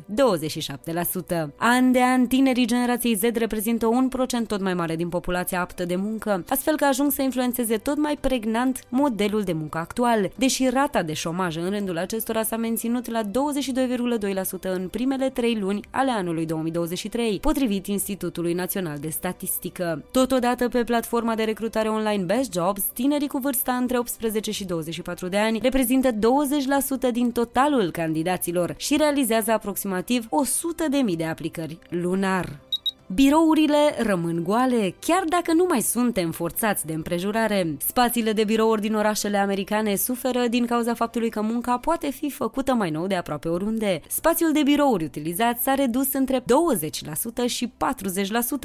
An 1.56 1.92
de 1.92 2.02
an, 2.02 2.26
tinerii 2.26 2.66
generației 2.66 3.14
Z 3.14 3.22
reprezintă 3.22 3.86
un 3.86 4.08
procent 4.08 4.46
tot 4.46 4.60
mai 4.60 4.74
mare 4.74 4.96
din 4.96 5.08
populația 5.08 5.60
aptă 5.60 5.84
de 5.84 5.96
muncă, 5.96 6.44
astfel 6.48 6.76
că 6.76 6.84
ajung 6.84 7.12
să 7.12 7.22
influențeze 7.22 7.76
tot 7.76 7.96
mai 7.96 8.18
pregnant 8.20 8.80
modelul 8.88 9.42
de 9.42 9.52
muncă 9.52 9.78
actual, 9.78 10.30
deși 10.36 10.68
rata 10.68 11.02
de 11.02 11.12
șomaj 11.12 11.56
în 11.56 11.70
rândul 11.70 11.98
acestora 11.98 12.42
s-a 12.42 12.56
menținut 12.56 13.10
la 13.10 13.22
22,2% 13.22 13.30
în 14.62 14.88
primele 14.88 15.28
trei 15.28 15.53
luni 15.58 15.80
ale 15.90 16.10
anului 16.10 16.46
2023, 16.46 17.38
potrivit 17.40 17.86
Institutului 17.86 18.52
Național 18.52 18.98
de 18.98 19.08
Statistică. 19.08 20.04
Totodată, 20.10 20.68
pe 20.68 20.84
platforma 20.84 21.34
de 21.34 21.42
recrutare 21.42 21.88
online 21.88 22.24
Best 22.24 22.52
Jobs, 22.52 22.82
tinerii 22.82 23.28
cu 23.28 23.38
vârsta 23.38 23.72
între 23.72 23.98
18 23.98 24.50
și 24.50 24.64
24 24.64 25.28
de 25.28 25.38
ani 25.38 25.58
reprezintă 25.62 26.10
20% 26.12 26.16
din 27.12 27.32
totalul 27.32 27.90
candidaților 27.90 28.74
și 28.76 28.96
realizează 28.96 29.50
aproximativ 29.50 30.28
100.000 31.10 31.16
de 31.16 31.24
aplicări 31.24 31.78
lunar. 31.88 32.48
Birourile 33.06 33.94
rămân 33.98 34.42
goale, 34.42 34.94
chiar 35.00 35.24
dacă 35.28 35.52
nu 35.52 35.66
mai 35.68 35.80
suntem 35.80 36.30
forțați 36.30 36.86
de 36.86 36.92
împrejurare. 36.92 37.76
Spațiile 37.86 38.32
de 38.32 38.44
birouri 38.44 38.80
din 38.80 38.94
orașele 38.94 39.36
americane 39.36 39.96
suferă 39.96 40.46
din 40.48 40.66
cauza 40.66 40.94
faptului 40.94 41.28
că 41.28 41.42
munca 41.42 41.78
poate 41.78 42.10
fi 42.10 42.30
făcută 42.30 42.74
mai 42.74 42.90
nou 42.90 43.06
de 43.06 43.14
aproape 43.14 43.48
oriunde. 43.48 44.00
Spațiul 44.08 44.52
de 44.52 44.62
birouri 44.62 45.04
utilizat 45.04 45.60
s-a 45.60 45.74
redus 45.74 46.12
între 46.12 46.40
20% 46.40 46.44
și 47.46 47.72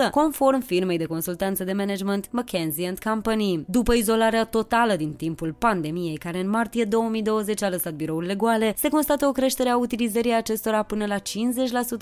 40%, 0.08 0.10
conform 0.12 0.62
firmei 0.62 0.98
de 0.98 1.06
consultanță 1.06 1.64
de 1.64 1.74
management 1.74 2.28
McKinsey 2.32 2.94
Company. 3.04 3.64
După 3.68 3.94
izolarea 3.94 4.46
totală 4.46 4.96
din 4.96 5.14
timpul 5.14 5.56
pandemiei, 5.58 6.18
care 6.18 6.40
în 6.40 6.50
martie 6.50 6.84
2020 6.84 7.64
a 7.64 7.70
lăsat 7.70 7.94
birourile 7.94 8.36
goale, 8.36 8.74
se 8.78 8.90
constată 8.90 9.26
o 9.26 9.32
creștere 9.32 9.70
a 9.70 9.78
utilizării 9.78 10.34
acestora 10.34 10.84
până 10.84 11.06
la 11.06 11.18
50% 11.18 11.22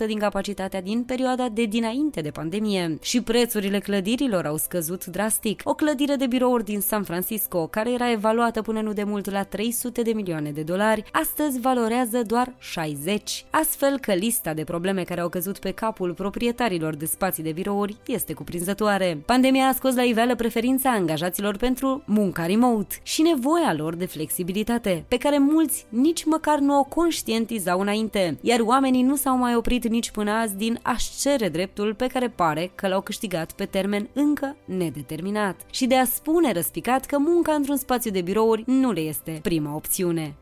din 0.08 0.20
capacitatea 0.20 0.82
din 0.82 1.04
perioada 1.04 1.50
de 1.50 1.64
dinainte 1.66 2.22
de 2.22 2.27
pandemie 2.30 2.98
și 3.02 3.22
prețurile 3.22 3.80
clădirilor 3.80 4.46
au 4.46 4.58
scăzut 4.58 5.06
drastic. 5.06 5.62
O 5.64 5.74
clădire 5.74 6.16
de 6.16 6.28
birouri 6.28 6.64
din 6.64 6.80
San 6.80 7.04
Francisco, 7.04 7.68
care 7.68 7.92
era 7.92 8.12
evaluată 8.12 8.62
până 8.62 8.82
nu 8.82 8.94
de 8.94 9.04
mult 9.04 9.32
la 9.32 9.44
300 9.44 10.02
de 10.02 10.12
milioane 10.12 10.52
de 10.52 10.62
dolari, 10.62 11.04
astăzi 11.12 11.60
valorează 11.60 12.22
doar 12.22 12.54
60. 12.58 13.46
Astfel 13.50 14.00
că 14.00 14.14
lista 14.14 14.54
de 14.54 14.64
probleme 14.64 15.04
care 15.04 15.22
au 15.22 15.30
căzut 15.30 15.58
pe 15.58 15.72
capul 15.72 16.14
proprietarilor 16.14 16.96
de 16.96 17.06
spații 17.06 17.44
de 17.44 17.52
birouri 17.52 17.98
este 18.08 18.34
cuprinzătoare. 18.34 19.22
Pandemia 19.26 19.68
a 19.68 19.74
scos 19.74 19.96
la 19.96 20.04
iveală 20.04 20.36
preferința 20.36 20.92
angajaților 20.92 21.58
pentru 21.58 22.04
munca 22.06 22.46
remote 22.46 22.96
și 23.04 23.22
nevoia 23.22 23.74
lor 23.78 23.96
de 23.96 24.06
flexibilitate, 24.06 25.06
pe 25.08 25.18
care 25.18 25.38
mulți 25.38 25.86
nici 25.90 26.24
măcar 26.26 26.60
nu 26.60 26.80
o 26.80 26.84
conștientizau 26.84 27.80
înainte, 27.80 28.38
iar 28.42 28.60
oamenii 28.60 29.02
nu 29.02 29.16
s-au 29.16 29.38
mai 29.38 29.56
oprit 29.56 29.88
nici 29.88 30.12
până 30.12 30.32
azi 30.32 30.56
din 30.56 30.80
a-și 30.82 31.10
cere 31.20 31.50
dreptul 31.50 31.94
pe 31.94 32.08
care 32.08 32.17
pare 32.26 32.72
că 32.76 32.88
l-au 32.88 33.02
câștigat 33.02 33.52
pe 33.52 33.66
termen 33.66 34.10
încă 34.14 34.56
nedeterminat 34.66 35.62
și 35.72 35.88
de 35.88 35.96
a 35.96 36.06
spune 36.06 36.52
răspicat 36.52 37.06
că 37.06 37.18
munca 37.18 37.54
într-un 37.54 37.78
spațiu 37.78 38.12
de 38.12 38.22
birouri 38.22 38.64
nu 38.66 38.92
le 38.92 39.00
este 39.00 39.40
prima 39.42 39.76
opțiune. 39.76 40.36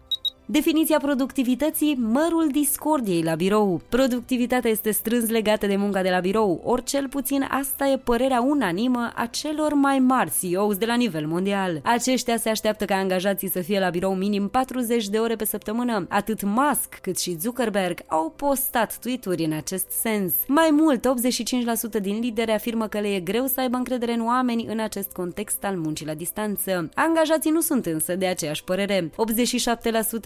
Definiția 0.47 0.97
productivității, 0.97 1.95
mărul 1.99 2.49
discordiei 2.51 3.23
la 3.23 3.35
birou. 3.35 3.81
Productivitatea 3.89 4.71
este 4.71 4.91
strâns 4.91 5.29
legată 5.29 5.67
de 5.67 5.75
munca 5.75 6.01
de 6.01 6.09
la 6.09 6.19
birou, 6.19 6.61
ori 6.63 6.83
cel 6.83 7.07
puțin 7.07 7.47
asta 7.49 7.87
e 7.87 7.97
părerea 7.97 8.41
unanimă 8.41 9.11
a 9.15 9.25
celor 9.25 9.73
mai 9.73 9.99
mari 9.99 10.31
CEOs 10.39 10.77
de 10.77 10.85
la 10.85 10.95
nivel 10.95 11.27
mondial. 11.27 11.79
Aceștia 11.83 12.37
se 12.37 12.49
așteaptă 12.49 12.85
ca 12.85 12.95
angajații 12.95 13.49
să 13.49 13.59
fie 13.59 13.79
la 13.79 13.89
birou 13.89 14.15
minim 14.15 14.47
40 14.47 15.07
de 15.07 15.17
ore 15.17 15.35
pe 15.35 15.45
săptămână. 15.45 16.05
Atât 16.09 16.43
Musk 16.43 16.99
cât 17.01 17.19
și 17.19 17.37
Zuckerberg 17.39 17.99
au 18.07 18.33
postat 18.35 18.97
tweet-uri 18.97 19.43
în 19.43 19.51
acest 19.51 19.89
sens. 19.89 20.33
Mai 20.47 20.69
mult, 20.71 21.07
85% 21.99 22.01
din 22.01 22.19
lideri 22.19 22.51
afirmă 22.51 22.87
că 22.87 22.99
le 22.99 23.15
e 23.15 23.19
greu 23.19 23.45
să 23.45 23.59
aibă 23.59 23.77
încredere 23.77 24.13
în 24.13 24.25
oameni 24.25 24.65
în 24.69 24.79
acest 24.79 25.11
context 25.11 25.63
al 25.63 25.75
muncii 25.75 26.05
la 26.05 26.13
distanță. 26.13 26.89
Angajații 26.93 27.51
nu 27.51 27.61
sunt 27.61 27.85
însă 27.85 28.15
de 28.15 28.25
aceeași 28.25 28.63
părere. 28.63 29.09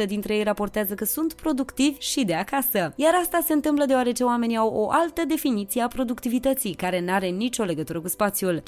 87% 0.03 0.07
dintre 0.09 0.35
ei 0.35 0.43
raportează 0.43 0.93
că 0.93 1.05
sunt 1.05 1.33
productivi 1.33 1.99
și 1.99 2.23
de 2.25 2.33
acasă. 2.33 2.93
Iar 2.95 3.13
asta 3.21 3.39
se 3.45 3.53
întâmplă 3.53 3.85
deoarece 3.85 4.23
oamenii 4.23 4.57
au 4.57 4.69
o 4.73 4.89
altă 4.91 5.21
definiție 5.27 5.81
a 5.81 5.87
productivității, 5.87 6.73
care 6.73 7.01
n-are 7.01 7.27
nicio 7.27 7.63
legătură 7.63 8.01
cu 8.01 8.07
spațiul. 8.07 8.61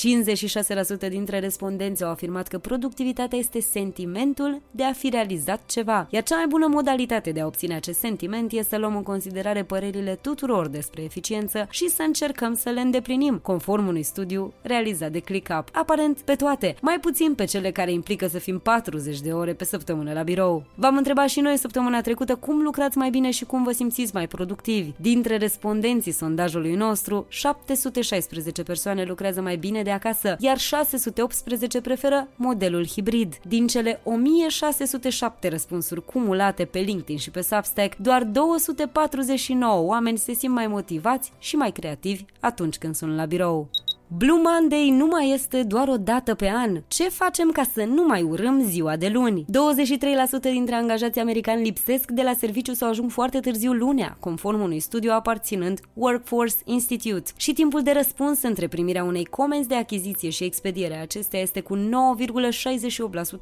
56% 1.06 1.10
dintre 1.10 1.40
respondenți 1.40 2.04
au 2.04 2.10
afirmat 2.10 2.48
că 2.48 2.58
productivitatea 2.58 3.38
este 3.38 3.60
sentimentul 3.62 4.62
de 4.72 4.84
a 4.84 4.94
fi 4.94 5.10
realizat 5.10 5.62
ceva, 5.66 6.08
iar 6.10 6.24
cea 6.24 6.36
mai 6.36 6.48
bună 6.48 6.68
modalitate 6.68 7.32
de 7.32 7.42
a 7.42 7.46
obține 7.46 7.76
acest 7.76 8.00
sentiment 8.00 8.52
este 8.52 8.70
să 8.70 8.78
luăm 8.78 8.96
în 8.96 9.04
considerare 9.04 9.64
părerile 9.64 10.18
tuturor 10.22 10.68
despre 10.68 11.04
eficiență 11.04 11.68
și 11.70 11.88
să 11.90 12.02
încercăm 12.02 12.56
să 12.56 12.70
le 12.70 12.80
îndeplinim, 12.82 13.38
conform 13.38 13.88
unui 13.88 14.04
studiu 14.04 14.54
realizat 14.62 15.12
de 15.12 15.20
ClickUp. 15.20 15.68
Aparent 15.72 16.20
pe 16.20 16.36
toate, 16.36 16.76
mai 16.82 17.00
puțin 17.00 17.34
pe 17.36 17.46
cele 17.46 17.72
care 17.72 17.92
implică 17.92 18.28
să 18.28 18.40
fim 18.40 18.60
40 18.60 19.20
de 19.20 19.32
ore 19.32 19.54
pe 19.54 19.66
săptămână 19.66 20.14
la 20.14 20.24
birou. 20.24 20.66
V-am 20.76 20.98
întrebat 20.98 21.28
și 21.32 21.40
noi 21.40 21.58
săptămâna 21.58 22.02
trecută 22.02 22.36
cum 22.36 22.62
lucrați 22.62 22.98
mai 22.98 23.10
bine 23.10 23.32
și 23.32 23.46
cum 23.46 23.64
vă 23.64 23.72
simțiți 23.72 24.14
mai 24.14 24.28
productivi. 24.28 24.92
Dintre 24.98 25.38
respondenții 25.38 26.12
sondajului 26.12 26.76
nostru, 26.76 27.26
716 27.30 28.64
persoane 28.64 29.04
lucrează 29.04 29.42
mai 29.42 29.56
bine 29.56 29.82
de 29.82 29.92
acasă, 29.92 30.36
iar 30.40 30.58
618 30.58 31.82
preferă 31.82 32.28
modelul 32.36 32.88
hibrid. 32.88 33.40
Din 33.48 33.68
cele 33.68 34.02
1607 34.04 35.48
răspunsuri 35.48 36.06
cumulate 36.06 36.66
pe 36.66 36.80
LinkedIn 36.80 37.18
și 37.18 37.32
pe 37.32 37.42
Substack, 37.42 37.96
doar 37.98 38.24
249 38.24 39.82
oameni 39.86 40.18
se 40.18 40.34
simt 40.34 40.54
mai 40.54 40.68
motivați 40.68 41.32
și 41.40 41.56
mai 41.56 41.72
creativi 41.72 42.26
atunci 42.40 42.78
când 42.78 42.96
sunt 42.96 43.16
la 43.16 43.26
birou. 43.26 43.70
Blue 44.18 44.42
Monday 44.44 44.90
nu 44.90 45.06
mai 45.06 45.30
este 45.30 45.64
doar 45.64 45.88
o 45.88 45.98
dată 45.98 46.36
pe 46.36 46.50
an. 46.50 46.82
Ce 46.88 47.10
facem 47.10 47.52
ca 47.52 47.64
să 47.74 47.84
nu 47.84 48.04
mai 48.06 48.22
urâm 48.22 48.62
ziua 48.62 48.96
de 48.96 49.08
luni? 49.08 49.46
23% 49.46 50.42
dintre 50.42 50.76
angajații 50.76 51.22
americani 51.22 51.64
lipsesc 51.64 52.12
de 52.12 52.22
la 52.22 52.34
serviciu 52.34 52.74
sau 52.74 52.90
ajung 52.90 53.12
foarte 53.12 53.40
târziu 53.40 53.74
lunea, 53.74 54.18
conform 54.20 54.62
unui 54.62 54.80
studiu 54.80 55.12
aparținând 55.12 55.80
Workforce 55.94 56.56
Institute. 56.66 57.32
Și 57.38 57.54
timpul 57.54 57.82
de 57.82 57.92
răspuns 57.92 58.42
între 58.42 58.68
primirea 58.68 59.04
unei 59.04 59.26
comenzi 59.26 59.68
de 59.68 59.76
achiziție 59.76 60.30
și 60.30 60.44
expedierea 60.44 61.02
acesteia 61.02 61.44
este 61.44 61.60
cu 61.62 61.78
9,68% 61.78 61.82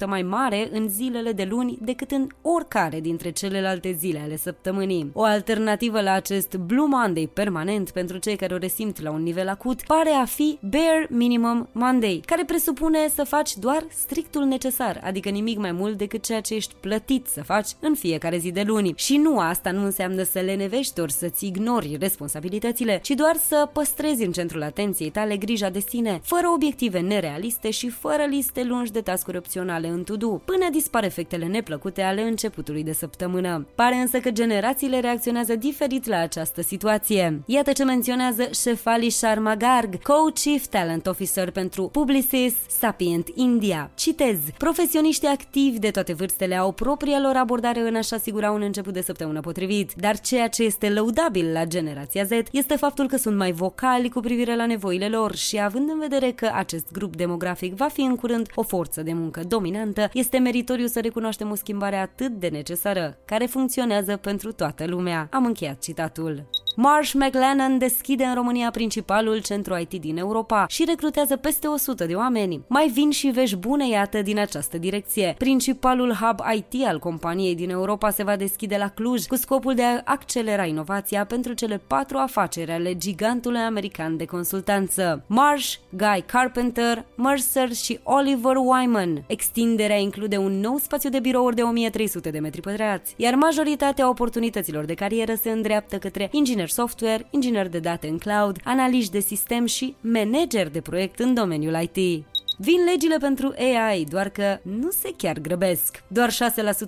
mai 0.07 0.21
mare 0.21 0.69
în 0.71 0.89
zilele 0.89 1.31
de 1.31 1.47
luni 1.49 1.77
decât 1.81 2.11
în 2.11 2.27
oricare 2.41 2.99
dintre 2.99 3.29
celelalte 3.31 3.91
zile 3.91 4.19
ale 4.19 4.38
săptămânii. 4.38 5.11
O 5.13 5.23
alternativă 5.23 6.01
la 6.01 6.11
acest 6.11 6.55
Blue 6.55 6.88
Monday 6.88 7.29
permanent 7.33 7.89
pentru 7.89 8.17
cei 8.17 8.35
care 8.35 8.53
o 8.53 8.57
resimt 8.57 9.01
la 9.01 9.11
un 9.11 9.23
nivel 9.23 9.47
acut 9.47 9.81
pare 9.81 10.09
a 10.09 10.25
fi 10.25 10.57
Bare 10.61 11.07
Minimum 11.09 11.69
Monday, 11.71 12.21
care 12.25 12.43
presupune 12.43 13.07
să 13.15 13.23
faci 13.23 13.55
doar 13.55 13.85
strictul 13.89 14.43
necesar, 14.43 15.01
adică 15.03 15.29
nimic 15.29 15.57
mai 15.57 15.71
mult 15.71 15.97
decât 15.97 16.23
ceea 16.23 16.41
ce 16.41 16.55
ești 16.55 16.73
plătit 16.79 17.25
să 17.27 17.43
faci 17.43 17.67
în 17.79 17.95
fiecare 17.95 18.37
zi 18.37 18.51
de 18.51 18.63
luni. 18.67 18.93
Și 18.95 19.17
nu 19.17 19.39
asta 19.39 19.71
nu 19.71 19.83
înseamnă 19.83 20.23
să 20.23 20.39
lenevești 20.39 20.99
ori 20.99 21.11
să-ți 21.11 21.45
ignori 21.45 21.97
responsabilitățile, 21.99 22.99
ci 23.03 23.09
doar 23.09 23.35
să 23.47 23.69
păstrezi 23.73 24.23
în 24.23 24.31
centrul 24.31 24.63
atenției 24.63 25.09
tale 25.09 25.37
grija 25.37 25.69
de 25.69 25.79
sine, 25.79 26.19
fără 26.23 26.49
obiective 26.53 26.99
nerealiste 26.99 27.69
și 27.69 27.89
fără 27.89 28.23
liste 28.29 28.63
lungi 28.63 28.91
de 28.91 29.01
tascuri 29.01 29.37
opționale 29.37 29.87
în 29.87 30.03
to-do, 30.03 30.29
până 30.29 30.67
dispar 30.71 31.03
efectele 31.03 31.45
neplăcute 31.45 32.01
ale 32.01 32.21
începutului 32.21 32.83
de 32.83 32.93
săptămână. 32.93 33.67
Pare 33.75 33.95
însă 33.95 34.19
că 34.19 34.31
generațiile 34.31 34.99
reacționează 34.99 35.55
diferit 35.55 36.07
la 36.07 36.17
această 36.17 36.61
situație. 36.61 37.41
Iată 37.45 37.71
ce 37.71 37.83
menționează 37.83 38.47
Shefali 38.51 39.09
Sharma 39.09 39.55
Garg, 39.55 40.01
coach 40.01 40.48
Chief 40.49 40.65
Talent 40.65 41.07
Officer 41.07 41.51
pentru 41.51 41.87
Publicis 41.87 42.53
Sapient 42.67 43.27
India. 43.33 43.91
Citez, 43.95 44.37
profesioniștii 44.57 45.27
activi 45.27 45.79
de 45.79 45.91
toate 45.91 46.13
vârstele 46.13 46.55
au 46.55 46.71
propria 46.71 47.19
lor 47.19 47.35
abordare 47.35 47.79
în 47.79 47.95
a-și 47.95 48.13
asigura 48.13 48.51
un 48.51 48.61
început 48.61 48.93
de 48.93 49.01
săptămână 49.01 49.39
potrivit, 49.39 49.93
dar 49.93 50.19
ceea 50.19 50.47
ce 50.47 50.63
este 50.63 50.89
lăudabil 50.89 51.51
la 51.51 51.65
generația 51.65 52.23
Z 52.23 52.29
este 52.51 52.75
faptul 52.75 53.07
că 53.07 53.17
sunt 53.17 53.37
mai 53.37 53.51
vocali 53.51 54.09
cu 54.09 54.19
privire 54.19 54.55
la 54.55 54.65
nevoile 54.65 55.07
lor 55.07 55.35
și 55.35 55.59
având 55.59 55.89
în 55.89 55.99
vedere 55.99 56.31
că 56.31 56.51
acest 56.53 56.91
grup 56.91 57.15
demografic 57.15 57.73
va 57.73 57.87
fi 57.87 58.01
în 58.01 58.15
curând 58.15 58.49
o 58.55 58.63
forță 58.63 59.03
de 59.03 59.13
muncă 59.13 59.41
dominantă, 59.47 60.09
este 60.13 60.37
meritoriu 60.37 60.87
să 60.87 60.99
recunoaștem 60.99 61.51
o 61.51 61.55
schimbare 61.55 61.95
atât 61.95 62.31
de 62.31 62.47
necesară, 62.47 63.17
care 63.25 63.45
funcționează 63.45 64.15
pentru 64.15 64.51
toată 64.51 64.85
lumea. 64.87 65.27
Am 65.31 65.45
încheiat 65.45 65.79
citatul. 65.79 66.49
Marsh 66.81 67.13
McLennan 67.13 67.77
deschide 67.77 68.23
în 68.23 68.33
România 68.33 68.71
principalul 68.71 69.41
centru 69.41 69.77
IT 69.77 70.01
din 70.01 70.17
Europa 70.17 70.38
Europa 70.39 70.65
și 70.67 70.84
recrutează 70.88 71.36
peste 71.36 71.67
100 71.67 72.05
de 72.05 72.13
oameni. 72.13 72.62
Mai 72.67 72.88
vin 72.93 73.10
și 73.10 73.27
vești 73.27 73.55
bune, 73.55 73.89
iată, 73.89 74.22
din 74.22 74.39
această 74.39 74.77
direcție. 74.77 75.36
Principalul 75.38 76.13
hub 76.13 76.39
IT 76.55 76.86
al 76.86 77.00
companiei 77.00 77.55
din 77.55 77.69
Europa 77.69 78.10
se 78.10 78.24
va 78.24 78.36
deschide 78.36 78.77
la 78.77 78.88
Cluj 78.88 79.25
cu 79.25 79.36
scopul 79.36 79.74
de 79.74 79.84
a 79.84 80.01
accelera 80.03 80.65
inovația 80.65 81.25
pentru 81.25 81.53
cele 81.53 81.81
patru 81.88 82.17
afaceri 82.17 82.72
ale 82.72 82.98
gigantului 82.98 83.60
american 83.60 84.17
de 84.17 84.25
consultanță. 84.25 85.24
Marsh, 85.27 85.74
Guy 85.89 86.24
Carpenter, 86.25 87.05
Mercer 87.15 87.74
și 87.74 88.00
Oliver 88.03 88.55
Wyman. 88.55 89.24
Extinderea 89.27 89.98
include 89.98 90.38
un 90.38 90.60
nou 90.60 90.77
spațiu 90.77 91.10
de 91.10 91.19
birouri 91.19 91.55
de 91.55 91.62
1300 91.62 92.29
de 92.29 92.39
metri 92.39 92.62
pătrați, 92.62 93.13
iar 93.17 93.34
majoritatea 93.34 94.10
oportunităților 94.10 94.86
de 94.86 94.93
carieră 94.93 95.34
se 95.41 95.50
îndreaptă 95.50 95.98
către 95.98 96.29
inginer 96.31 96.69
software, 96.69 97.27
inginer 97.29 97.67
de 97.67 97.79
date 97.79 98.08
în 98.08 98.17
cloud, 98.17 98.58
analiști 98.63 99.12
de 99.12 99.19
sistem 99.19 99.65
și 99.65 99.96
manager 100.31 100.69
de 100.69 100.81
proiect 100.81 101.19
în 101.19 101.33
domeniul 101.33 101.81
IT. 101.81 102.25
Vin 102.62 102.83
legile 102.86 103.17
pentru 103.17 103.53
AI, 103.57 104.03
doar 104.09 104.29
că 104.29 104.57
nu 104.62 104.89
se 104.89 105.13
chiar 105.17 105.39
grăbesc. 105.39 106.03
Doar 106.07 106.31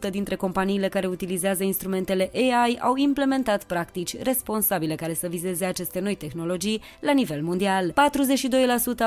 6% 0.08 0.10
dintre 0.10 0.36
companiile 0.36 0.88
care 0.88 1.08
utilizează 1.08 1.64
instrumentele 1.64 2.32
AI 2.34 2.78
au 2.82 2.96
implementat 2.96 3.64
practici 3.64 4.22
responsabile 4.22 4.96
care 4.96 5.14
să 5.14 5.28
vizeze 5.28 5.66
aceste 5.66 6.00
noi 6.00 6.16
tehnologii 6.16 6.82
la 7.00 7.12
nivel 7.12 7.42
mondial. 7.44 7.92
42% 7.92 7.94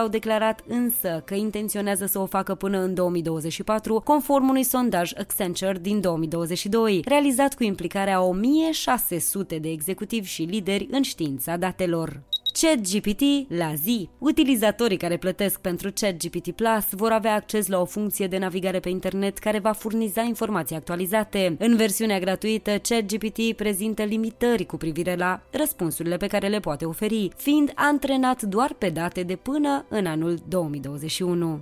au 0.01 0.09
declarat 0.09 0.65
însă 0.69 1.23
că 1.25 1.35
intenționează 1.35 2.07
să 2.07 2.19
o 2.19 2.27
facă 2.27 2.55
până 2.55 2.79
în 2.79 2.95
2024, 2.95 4.01
conform 4.01 4.49
unui 4.49 4.65
sondaj 4.65 5.13
Accenture 5.19 5.79
din 5.81 6.01
2022, 6.01 7.03
realizat 7.05 7.55
cu 7.55 7.63
implicarea 7.63 8.23
1600 8.23 9.59
de 9.59 9.69
executivi 9.69 10.29
și 10.29 10.43
lideri 10.43 10.89
în 10.91 11.03
știința 11.03 11.57
datelor. 11.57 12.23
ChatGPT 12.61 13.23
la 13.49 13.75
zi. 13.75 14.09
Utilizatorii 14.19 14.97
care 14.97 15.17
plătesc 15.17 15.61
pentru 15.61 15.91
ChatGPT 15.95 16.51
Plus 16.51 16.85
vor 16.91 17.11
avea 17.11 17.35
acces 17.35 17.67
la 17.67 17.81
o 17.81 17.85
funcție 17.85 18.27
de 18.27 18.39
navigare 18.39 18.81
pe 18.81 18.89
internet 18.89 19.39
care 19.39 19.59
va 19.59 19.73
furniza 19.73 20.23
informații 20.23 20.77
actualizate. 20.77 21.57
În 21.59 21.77
versiunea 21.77 22.19
gratuită, 22.19 22.71
ChatGPT 22.71 23.53
prezintă 23.57 24.03
limitări 24.03 24.67
cu 24.67 24.77
privire 24.77 25.15
la 25.15 25.43
răspunsurile 25.51 26.17
pe 26.17 26.27
care 26.27 26.49
le 26.49 26.61
poate 26.61 26.85
oferi, 26.85 27.29
fiind 27.37 27.73
antrenat 27.75 28.43
doar 28.43 28.73
pe 28.79 28.89
date 28.89 29.23
de 29.23 29.37
până 29.37 29.85
în 29.89 30.07
anul 30.07 30.39
2021. 30.49 31.61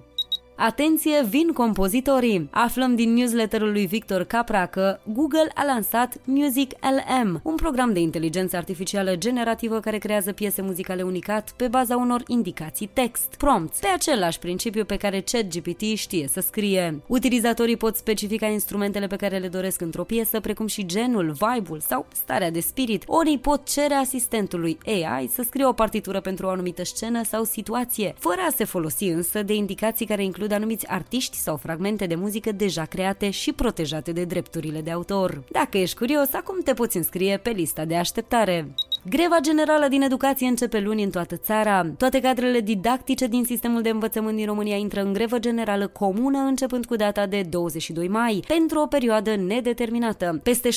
Atenție, 0.56 1.24
vin 1.28 1.52
compozitorii! 1.52 2.48
Aflăm 2.50 2.94
din 2.94 3.12
newsletterul 3.14 3.72
lui 3.72 3.86
Victor 3.86 4.24
Capra 4.24 4.66
că 4.66 4.98
Google 5.12 5.50
a 5.54 5.64
lansat 5.64 6.16
Music 6.24 6.70
LM, 6.80 7.40
un 7.42 7.54
program 7.54 7.92
de 7.92 8.00
inteligență 8.00 8.56
artificială 8.56 9.16
generativă 9.16 9.80
care 9.80 9.98
creează 9.98 10.32
piese 10.32 10.62
muzicale 10.62 11.02
unicat 11.02 11.52
pe 11.56 11.68
baza 11.68 11.96
unor 11.96 12.22
indicații 12.26 12.90
text, 12.92 13.34
prompts, 13.38 13.78
pe 13.78 13.86
același 13.94 14.38
principiu 14.38 14.84
pe 14.84 14.96
care 14.96 15.20
ChatGPT 15.20 15.82
știe 15.94 16.28
să 16.28 16.40
scrie. 16.40 17.02
Utilizatorii 17.06 17.76
pot 17.76 17.96
specifica 17.96 18.46
instrumentele 18.46 19.06
pe 19.06 19.16
care 19.16 19.38
le 19.38 19.48
doresc 19.48 19.80
într-o 19.80 20.04
piesă, 20.04 20.40
precum 20.40 20.66
și 20.66 20.86
genul, 20.86 21.30
vibe-ul 21.30 21.80
sau 21.80 22.06
starea 22.14 22.50
de 22.50 22.60
spirit, 22.60 23.02
ori 23.06 23.38
pot 23.38 23.68
cere 23.68 23.94
asistentului 23.94 24.78
AI 24.86 25.30
să 25.32 25.42
scrie 25.42 25.66
o 25.66 25.72
partitură 25.72 26.20
pentru 26.20 26.46
o 26.46 26.50
anumită 26.50 26.84
scenă 26.84 27.24
sau 27.24 27.44
situație, 27.44 28.14
fără 28.18 28.40
a 28.48 28.52
se 28.54 28.64
folosi 28.64 29.04
însă 29.04 29.42
de 29.42 29.54
indicații 29.54 30.06
care 30.06 30.24
includ 30.24 30.41
includ 30.42 30.60
anumiți 30.60 30.86
artiști 30.88 31.36
sau 31.36 31.56
fragmente 31.56 32.06
de 32.06 32.14
muzică 32.14 32.52
deja 32.52 32.84
create 32.84 33.30
și 33.30 33.52
protejate 33.52 34.12
de 34.12 34.24
drepturile 34.24 34.80
de 34.80 34.90
autor. 34.90 35.42
Dacă 35.50 35.78
ești 35.78 35.96
curios, 35.96 36.32
acum 36.32 36.60
te 36.60 36.72
poți 36.72 36.96
înscrie 36.96 37.36
pe 37.36 37.50
lista 37.50 37.84
de 37.84 37.96
așteptare. 37.96 38.74
Greva 39.08 39.36
generală 39.40 39.88
din 39.88 40.02
educație 40.02 40.48
începe 40.48 40.80
luni 40.80 41.02
în 41.02 41.10
toată 41.10 41.36
țara. 41.36 41.86
Toate 41.96 42.20
cadrele 42.20 42.60
didactice 42.60 43.26
din 43.26 43.44
sistemul 43.44 43.82
de 43.82 43.88
învățământ 43.88 44.36
din 44.36 44.46
România 44.46 44.76
intră 44.76 45.02
în 45.02 45.12
grevă 45.12 45.38
generală 45.38 45.86
comună 45.86 46.38
începând 46.38 46.86
cu 46.86 46.96
data 46.96 47.26
de 47.26 47.42
22 47.48 48.08
mai, 48.08 48.44
pentru 48.46 48.80
o 48.80 48.86
perioadă 48.86 49.36
nedeterminată. 49.36 50.40
Peste 50.42 50.68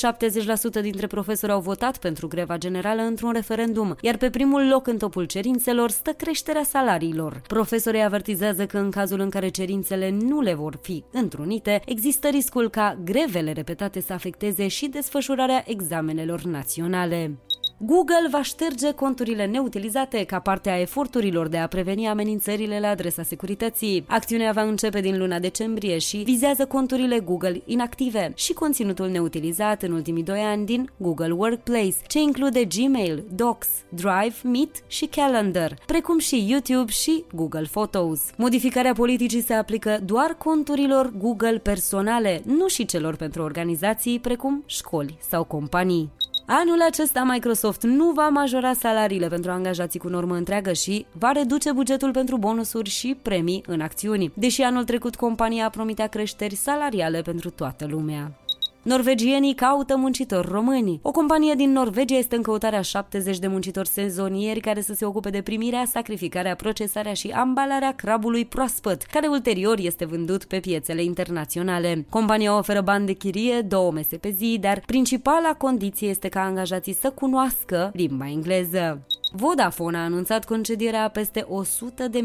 70% 0.80 0.82
dintre 0.82 1.08
profesori 1.08 1.52
au 1.52 1.60
votat 1.60 1.98
pentru 1.98 2.28
greva 2.28 2.58
generală 2.58 3.02
într-un 3.02 3.32
referendum, 3.32 3.96
iar 4.02 4.18
pe 4.18 4.30
primul 4.30 4.68
loc 4.68 4.88
în 4.88 4.98
topul 4.98 5.26
cerințelor 5.26 5.90
stă 5.90 6.12
creșterea 6.12 6.64
salariilor. 6.64 7.42
Profesorii 7.48 8.04
avertizează 8.04 8.66
că 8.66 8.78
în 8.78 8.92
cazul 8.92 9.20
în 9.20 9.30
care 9.30 9.50
cerințele 9.50 10.10
nu 10.10 10.42
le 10.42 10.54
vor 10.54 10.80
fi 10.82 11.04
întrunite, 11.12 11.82
există 11.86 12.28
riscul 12.28 12.70
ca 12.70 12.98
grevele 13.04 13.52
repetate 13.52 14.02
să 14.02 14.14
afecteze 14.14 14.68
și 14.68 14.88
desfășurarea 14.88 15.64
examenelor 15.66 16.42
naționale. 16.42 17.38
Google 17.78 18.28
va 18.32 18.42
șterge 18.42 18.92
conturile 18.92 19.46
neutilizate 19.46 20.24
ca 20.24 20.40
parte 20.40 20.70
a 20.70 20.80
eforturilor 20.80 21.48
de 21.48 21.58
a 21.58 21.68
preveni 21.68 22.08
amenințările 22.08 22.80
la 22.80 22.88
adresa 22.88 23.24
securității. 23.24 24.06
Acțiunea 24.08 24.52
va 24.52 24.62
începe 24.62 25.02
din 25.02 25.18
luna 25.18 25.40
decembrie 25.40 25.98
și 25.98 26.18
vizează 26.18 26.66
conturile 26.66 27.20
Google 27.20 27.62
inactive 27.66 28.32
și 28.36 28.54
conținutul 28.54 29.10
neutilizat 29.10 29.84
în 29.84 29.92
ultimii 29.92 30.24
doi 30.24 30.40
ani 30.40 30.66
din 30.66 30.90
Google 30.98 31.32
Workplace, 31.32 31.96
ce 32.08 32.20
include 32.20 32.66
Gmail, 32.66 33.24
Docs, 33.32 33.68
Drive, 33.90 34.36
Meet 34.44 34.84
și 34.88 35.06
Calendar, 35.06 35.78
precum 35.86 36.20
și 36.20 36.46
YouTube 36.50 36.92
și 36.92 37.24
Google 37.34 37.68
Photos. 37.72 38.22
Modificarea 38.38 38.94
politicii 38.94 39.42
se 39.42 39.54
aplică 39.54 40.00
doar 40.06 40.36
conturilor 40.38 41.12
Google 41.18 41.58
personale, 41.58 42.42
nu 42.46 42.68
și 42.68 42.86
celor 42.86 43.16
pentru 43.16 43.42
organizații 43.42 44.20
precum 44.20 44.64
școli 44.66 45.18
sau 45.30 45.44
companii. 45.44 46.12
Anul 46.48 46.82
acesta 46.82 47.24
Microsoft 47.24 47.84
nu 47.84 48.12
va 48.12 48.28
majora 48.28 48.74
salariile 48.74 49.28
pentru 49.28 49.52
angajații 49.52 50.00
cu 50.00 50.08
normă 50.08 50.36
întreagă 50.36 50.74
și 50.74 51.06
va 51.12 51.32
reduce 51.32 51.72
bugetul 51.72 52.12
pentru 52.12 52.38
bonusuri 52.38 52.90
și 52.90 53.18
premii 53.22 53.64
în 53.68 53.82
acțiuni, 53.82 54.32
deși 54.36 54.62
anul 54.62 54.84
trecut 54.84 55.16
compania 55.16 55.70
promitea 55.70 56.08
creșteri 56.08 56.56
salariale 56.56 57.22
pentru 57.22 57.50
toată 57.50 57.86
lumea. 57.86 58.45
Norvegienii 58.86 59.54
caută 59.54 59.98
muncitori 59.98 60.48
români. 60.52 61.00
O 61.02 61.12
companie 61.12 61.54
din 61.54 61.72
Norvegia 61.72 62.16
este 62.16 62.36
în 62.36 62.42
căutarea 62.42 62.82
70 62.82 63.40
de 63.40 63.48
muncitori 63.48 63.88
sezonieri 63.88 64.60
care 64.60 64.82
să 64.82 64.94
se 64.94 65.06
ocupe 65.06 65.30
de 65.30 65.42
primirea, 65.42 65.86
sacrificarea, 65.86 66.56
procesarea 66.56 67.14
și 67.14 67.28
ambalarea 67.28 67.94
crabului 67.96 68.46
proaspăt, 68.46 69.02
care 69.02 69.28
ulterior 69.28 69.78
este 69.80 70.06
vândut 70.06 70.44
pe 70.44 70.60
piețele 70.60 71.04
internaționale. 71.04 72.06
Compania 72.10 72.58
oferă 72.58 72.82
bani 72.82 73.06
de 73.06 73.14
chirie, 73.14 73.62
două 73.62 73.92
mese 73.92 74.18
pe 74.18 74.30
zi, 74.30 74.58
dar 74.62 74.84
principala 74.86 75.54
condiție 75.54 76.08
este 76.08 76.30
ca 76.30 76.42
angajații 76.42 76.94
să 76.94 77.10
cunoască 77.10 77.92
limba 77.94 78.30
engleză. 78.30 79.06
Vodafone 79.32 79.98
a 79.98 80.04
anunțat 80.04 80.46
concedierea 80.46 81.04
a 81.04 81.08
peste 81.08 81.46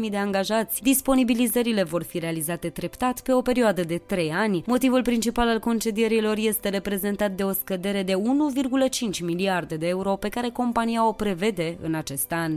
100.000 0.03 0.09
de 0.09 0.17
angajați. 0.17 0.81
Disponibilizările 0.81 1.83
vor 1.83 2.03
fi 2.03 2.19
realizate 2.19 2.69
treptat 2.69 3.21
pe 3.21 3.33
o 3.33 3.41
perioadă 3.41 3.83
de 3.83 3.97
3 3.97 4.31
ani. 4.31 4.63
Motivul 4.65 5.01
principal 5.01 5.47
al 5.47 5.59
concedierilor 5.59 6.37
este 6.37 6.69
reprezentat 6.69 7.31
de 7.31 7.43
o 7.43 7.51
scădere 7.51 8.03
de 8.03 8.13
1,5 8.13 9.19
miliarde 9.21 9.75
de 9.75 9.87
euro 9.87 10.15
pe 10.15 10.29
care 10.29 10.49
compania 10.49 11.07
o 11.07 11.11
prevede 11.11 11.77
în 11.81 11.93
acest 11.93 12.31
an. 12.31 12.51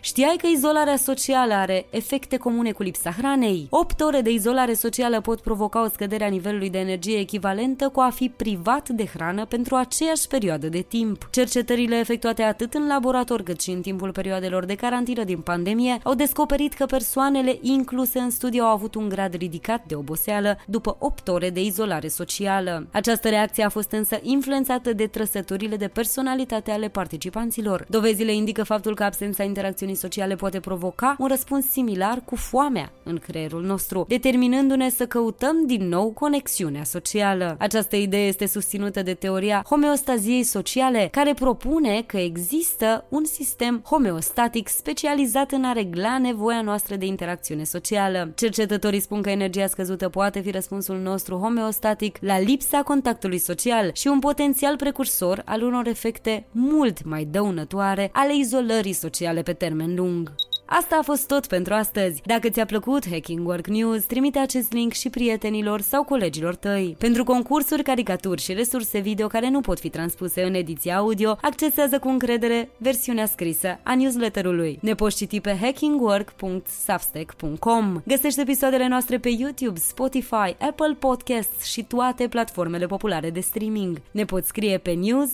Știai 0.00 0.36
că 0.40 0.46
izolarea 0.46 0.96
socială 0.96 1.54
are 1.54 1.86
efecte 1.90 2.36
comune 2.36 2.72
cu 2.72 2.82
lipsa 2.82 3.10
hranei? 3.10 3.66
8 3.70 4.00
ore 4.00 4.20
de 4.20 4.30
izolare 4.30 4.74
socială 4.74 5.20
pot 5.20 5.40
provoca 5.40 5.84
o 5.84 5.88
scădere 5.88 6.24
a 6.24 6.28
nivelului 6.28 6.70
de 6.70 6.78
energie 6.78 7.18
echivalentă 7.18 7.88
cu 7.88 8.00
a 8.00 8.10
fi 8.10 8.28
privat 8.28 8.88
de 8.88 9.06
hrană 9.06 9.44
pentru 9.44 9.74
aceeași 9.74 10.26
perioadă 10.26 10.68
de 10.68 10.80
timp. 10.80 11.28
Cercetările 11.30 11.96
efectuate 11.96 12.42
atât 12.42 12.74
în 12.74 12.86
laborator 12.86 13.42
cât 13.42 13.60
și 13.60 13.70
în 13.70 13.80
timpul 13.80 14.12
perioadelor 14.12 14.64
de 14.64 14.74
carantină 14.74 15.24
din 15.24 15.40
pandemie 15.40 15.98
au 16.02 16.14
descoperit 16.14 16.72
că 16.74 16.86
persoanele 16.86 17.58
incluse 17.60 18.18
în 18.18 18.30
studiu 18.30 18.62
au 18.62 18.72
avut 18.72 18.94
un 18.94 19.08
grad 19.08 19.34
ridicat 19.34 19.84
de 19.86 19.94
oboseală 19.94 20.58
după 20.66 20.96
8 20.98 21.28
ore 21.28 21.50
de 21.50 21.60
izolare 21.60 22.08
socială. 22.08 22.86
Această 22.92 23.28
reacție 23.28 23.64
a 23.64 23.68
fost 23.68 23.90
însă 23.90 24.18
influențată 24.22 24.92
de 24.92 25.06
trăsăturile 25.06 25.76
de 25.76 25.88
personalitate 25.88 26.70
ale 26.70 26.88
participanților. 26.88 27.86
Dovezile 27.88 28.34
indică 28.34 28.62
faptul 28.62 28.94
că 28.94 29.04
absența 29.04 29.42
interacțiunii 29.42 29.87
interacțiunii 29.88 29.94
sociale 29.94 30.34
poate 30.34 30.60
provoca 30.60 31.16
un 31.18 31.26
răspuns 31.26 31.66
similar 31.66 32.22
cu 32.24 32.36
foamea 32.36 32.92
în 33.02 33.18
creierul 33.18 33.62
nostru, 33.62 34.04
determinându-ne 34.08 34.90
să 34.90 35.06
căutăm 35.06 35.66
din 35.66 35.88
nou 35.88 36.10
conexiunea 36.10 36.84
socială. 36.84 37.56
Această 37.58 37.96
idee 37.96 38.26
este 38.26 38.46
susținută 38.46 39.02
de 39.02 39.14
teoria 39.14 39.64
homeostaziei 39.68 40.42
sociale, 40.42 41.08
care 41.10 41.34
propune 41.34 42.02
că 42.06 42.16
există 42.16 43.04
un 43.08 43.24
sistem 43.24 43.82
homeostatic 43.84 44.68
specializat 44.68 45.52
în 45.52 45.64
a 45.64 45.72
regla 45.72 46.18
nevoia 46.18 46.62
noastră 46.62 46.96
de 46.96 47.06
interacțiune 47.06 47.64
socială. 47.64 48.32
Cercetătorii 48.34 49.00
spun 49.00 49.22
că 49.22 49.30
energia 49.30 49.66
scăzută 49.66 50.08
poate 50.08 50.40
fi 50.40 50.50
răspunsul 50.50 50.96
nostru 50.96 51.36
homeostatic 51.36 52.18
la 52.20 52.38
lipsa 52.38 52.82
contactului 52.82 53.38
social 53.38 53.90
și 53.92 54.08
un 54.08 54.18
potențial 54.18 54.76
precursor 54.76 55.42
al 55.44 55.62
unor 55.62 55.86
efecte 55.86 56.46
mult 56.50 57.04
mai 57.04 57.24
dăunătoare 57.24 58.10
ale 58.12 58.36
izolării 58.36 58.92
sociale 58.92 59.42
pe 59.42 59.52
termen 59.52 59.77
me 59.78 59.86
lungë. 59.86 60.32
Asta 60.70 60.96
a 61.00 61.02
fost 61.02 61.26
tot 61.26 61.46
pentru 61.46 61.74
astăzi. 61.74 62.22
Dacă 62.24 62.48
ți-a 62.48 62.64
plăcut 62.64 63.08
Hacking 63.10 63.46
Work 63.46 63.66
News, 63.66 64.04
trimite 64.04 64.38
acest 64.38 64.72
link 64.72 64.92
și 64.92 65.10
prietenilor 65.10 65.80
sau 65.80 66.04
colegilor 66.04 66.54
tăi. 66.54 66.96
Pentru 66.98 67.24
concursuri, 67.24 67.82
caricaturi 67.82 68.42
și 68.42 68.52
resurse 68.52 68.98
video 68.98 69.26
care 69.26 69.50
nu 69.50 69.60
pot 69.60 69.78
fi 69.78 69.88
transpuse 69.88 70.42
în 70.42 70.54
ediția 70.54 70.96
audio, 70.96 71.36
accesează 71.40 71.98
cu 71.98 72.08
încredere 72.08 72.68
versiunea 72.76 73.26
scrisă 73.26 73.78
a 73.82 73.94
newsletterului. 73.94 74.78
Ne 74.82 74.94
poți 74.94 75.16
citi 75.16 75.40
pe 75.40 75.56
hackingwork.substack.com. 75.60 78.02
Găsește 78.06 78.40
episoadele 78.40 78.88
noastre 78.88 79.18
pe 79.18 79.28
YouTube, 79.28 79.78
Spotify, 79.78 80.56
Apple 80.58 80.96
Podcasts 80.98 81.64
și 81.64 81.82
toate 81.82 82.28
platformele 82.28 82.86
populare 82.86 83.30
de 83.30 83.40
streaming. 83.40 84.00
Ne 84.10 84.24
poți 84.24 84.48
scrie 84.48 84.78
pe 84.78 84.90
news 84.90 85.30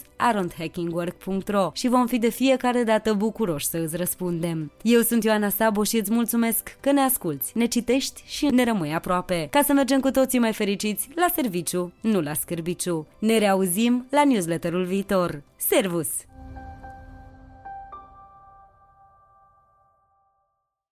hackingwork.ro 0.58 1.70
și 1.72 1.88
vom 1.88 2.06
fi 2.06 2.18
de 2.18 2.30
fiecare 2.30 2.82
dată 2.82 3.12
bucuroși 3.12 3.66
să 3.66 3.78
îți 3.78 3.96
răspundem. 3.96 4.72
Eu 4.82 5.00
sunt 5.24 5.36
Ioana 5.36 5.48
Sabo 5.48 5.82
și 5.82 5.96
îți 5.96 6.12
mulțumesc 6.12 6.76
că 6.80 6.92
ne 6.92 7.00
asculți, 7.00 7.58
ne 7.58 7.66
citești 7.66 8.22
și 8.26 8.46
ne 8.46 8.64
rămâi 8.64 8.94
aproape, 8.94 9.46
ca 9.50 9.62
să 9.62 9.72
mergem 9.72 10.00
cu 10.00 10.10
toții 10.10 10.38
mai 10.38 10.52
fericiți 10.52 11.08
la 11.14 11.26
serviciu, 11.34 11.92
nu 12.00 12.20
la 12.20 12.34
scârbiciu. 12.34 13.06
Ne 13.18 13.38
reauzim 13.38 14.06
la 14.10 14.24
newsletterul 14.24 14.84
viitor. 14.84 15.42
Servus! 15.56 16.08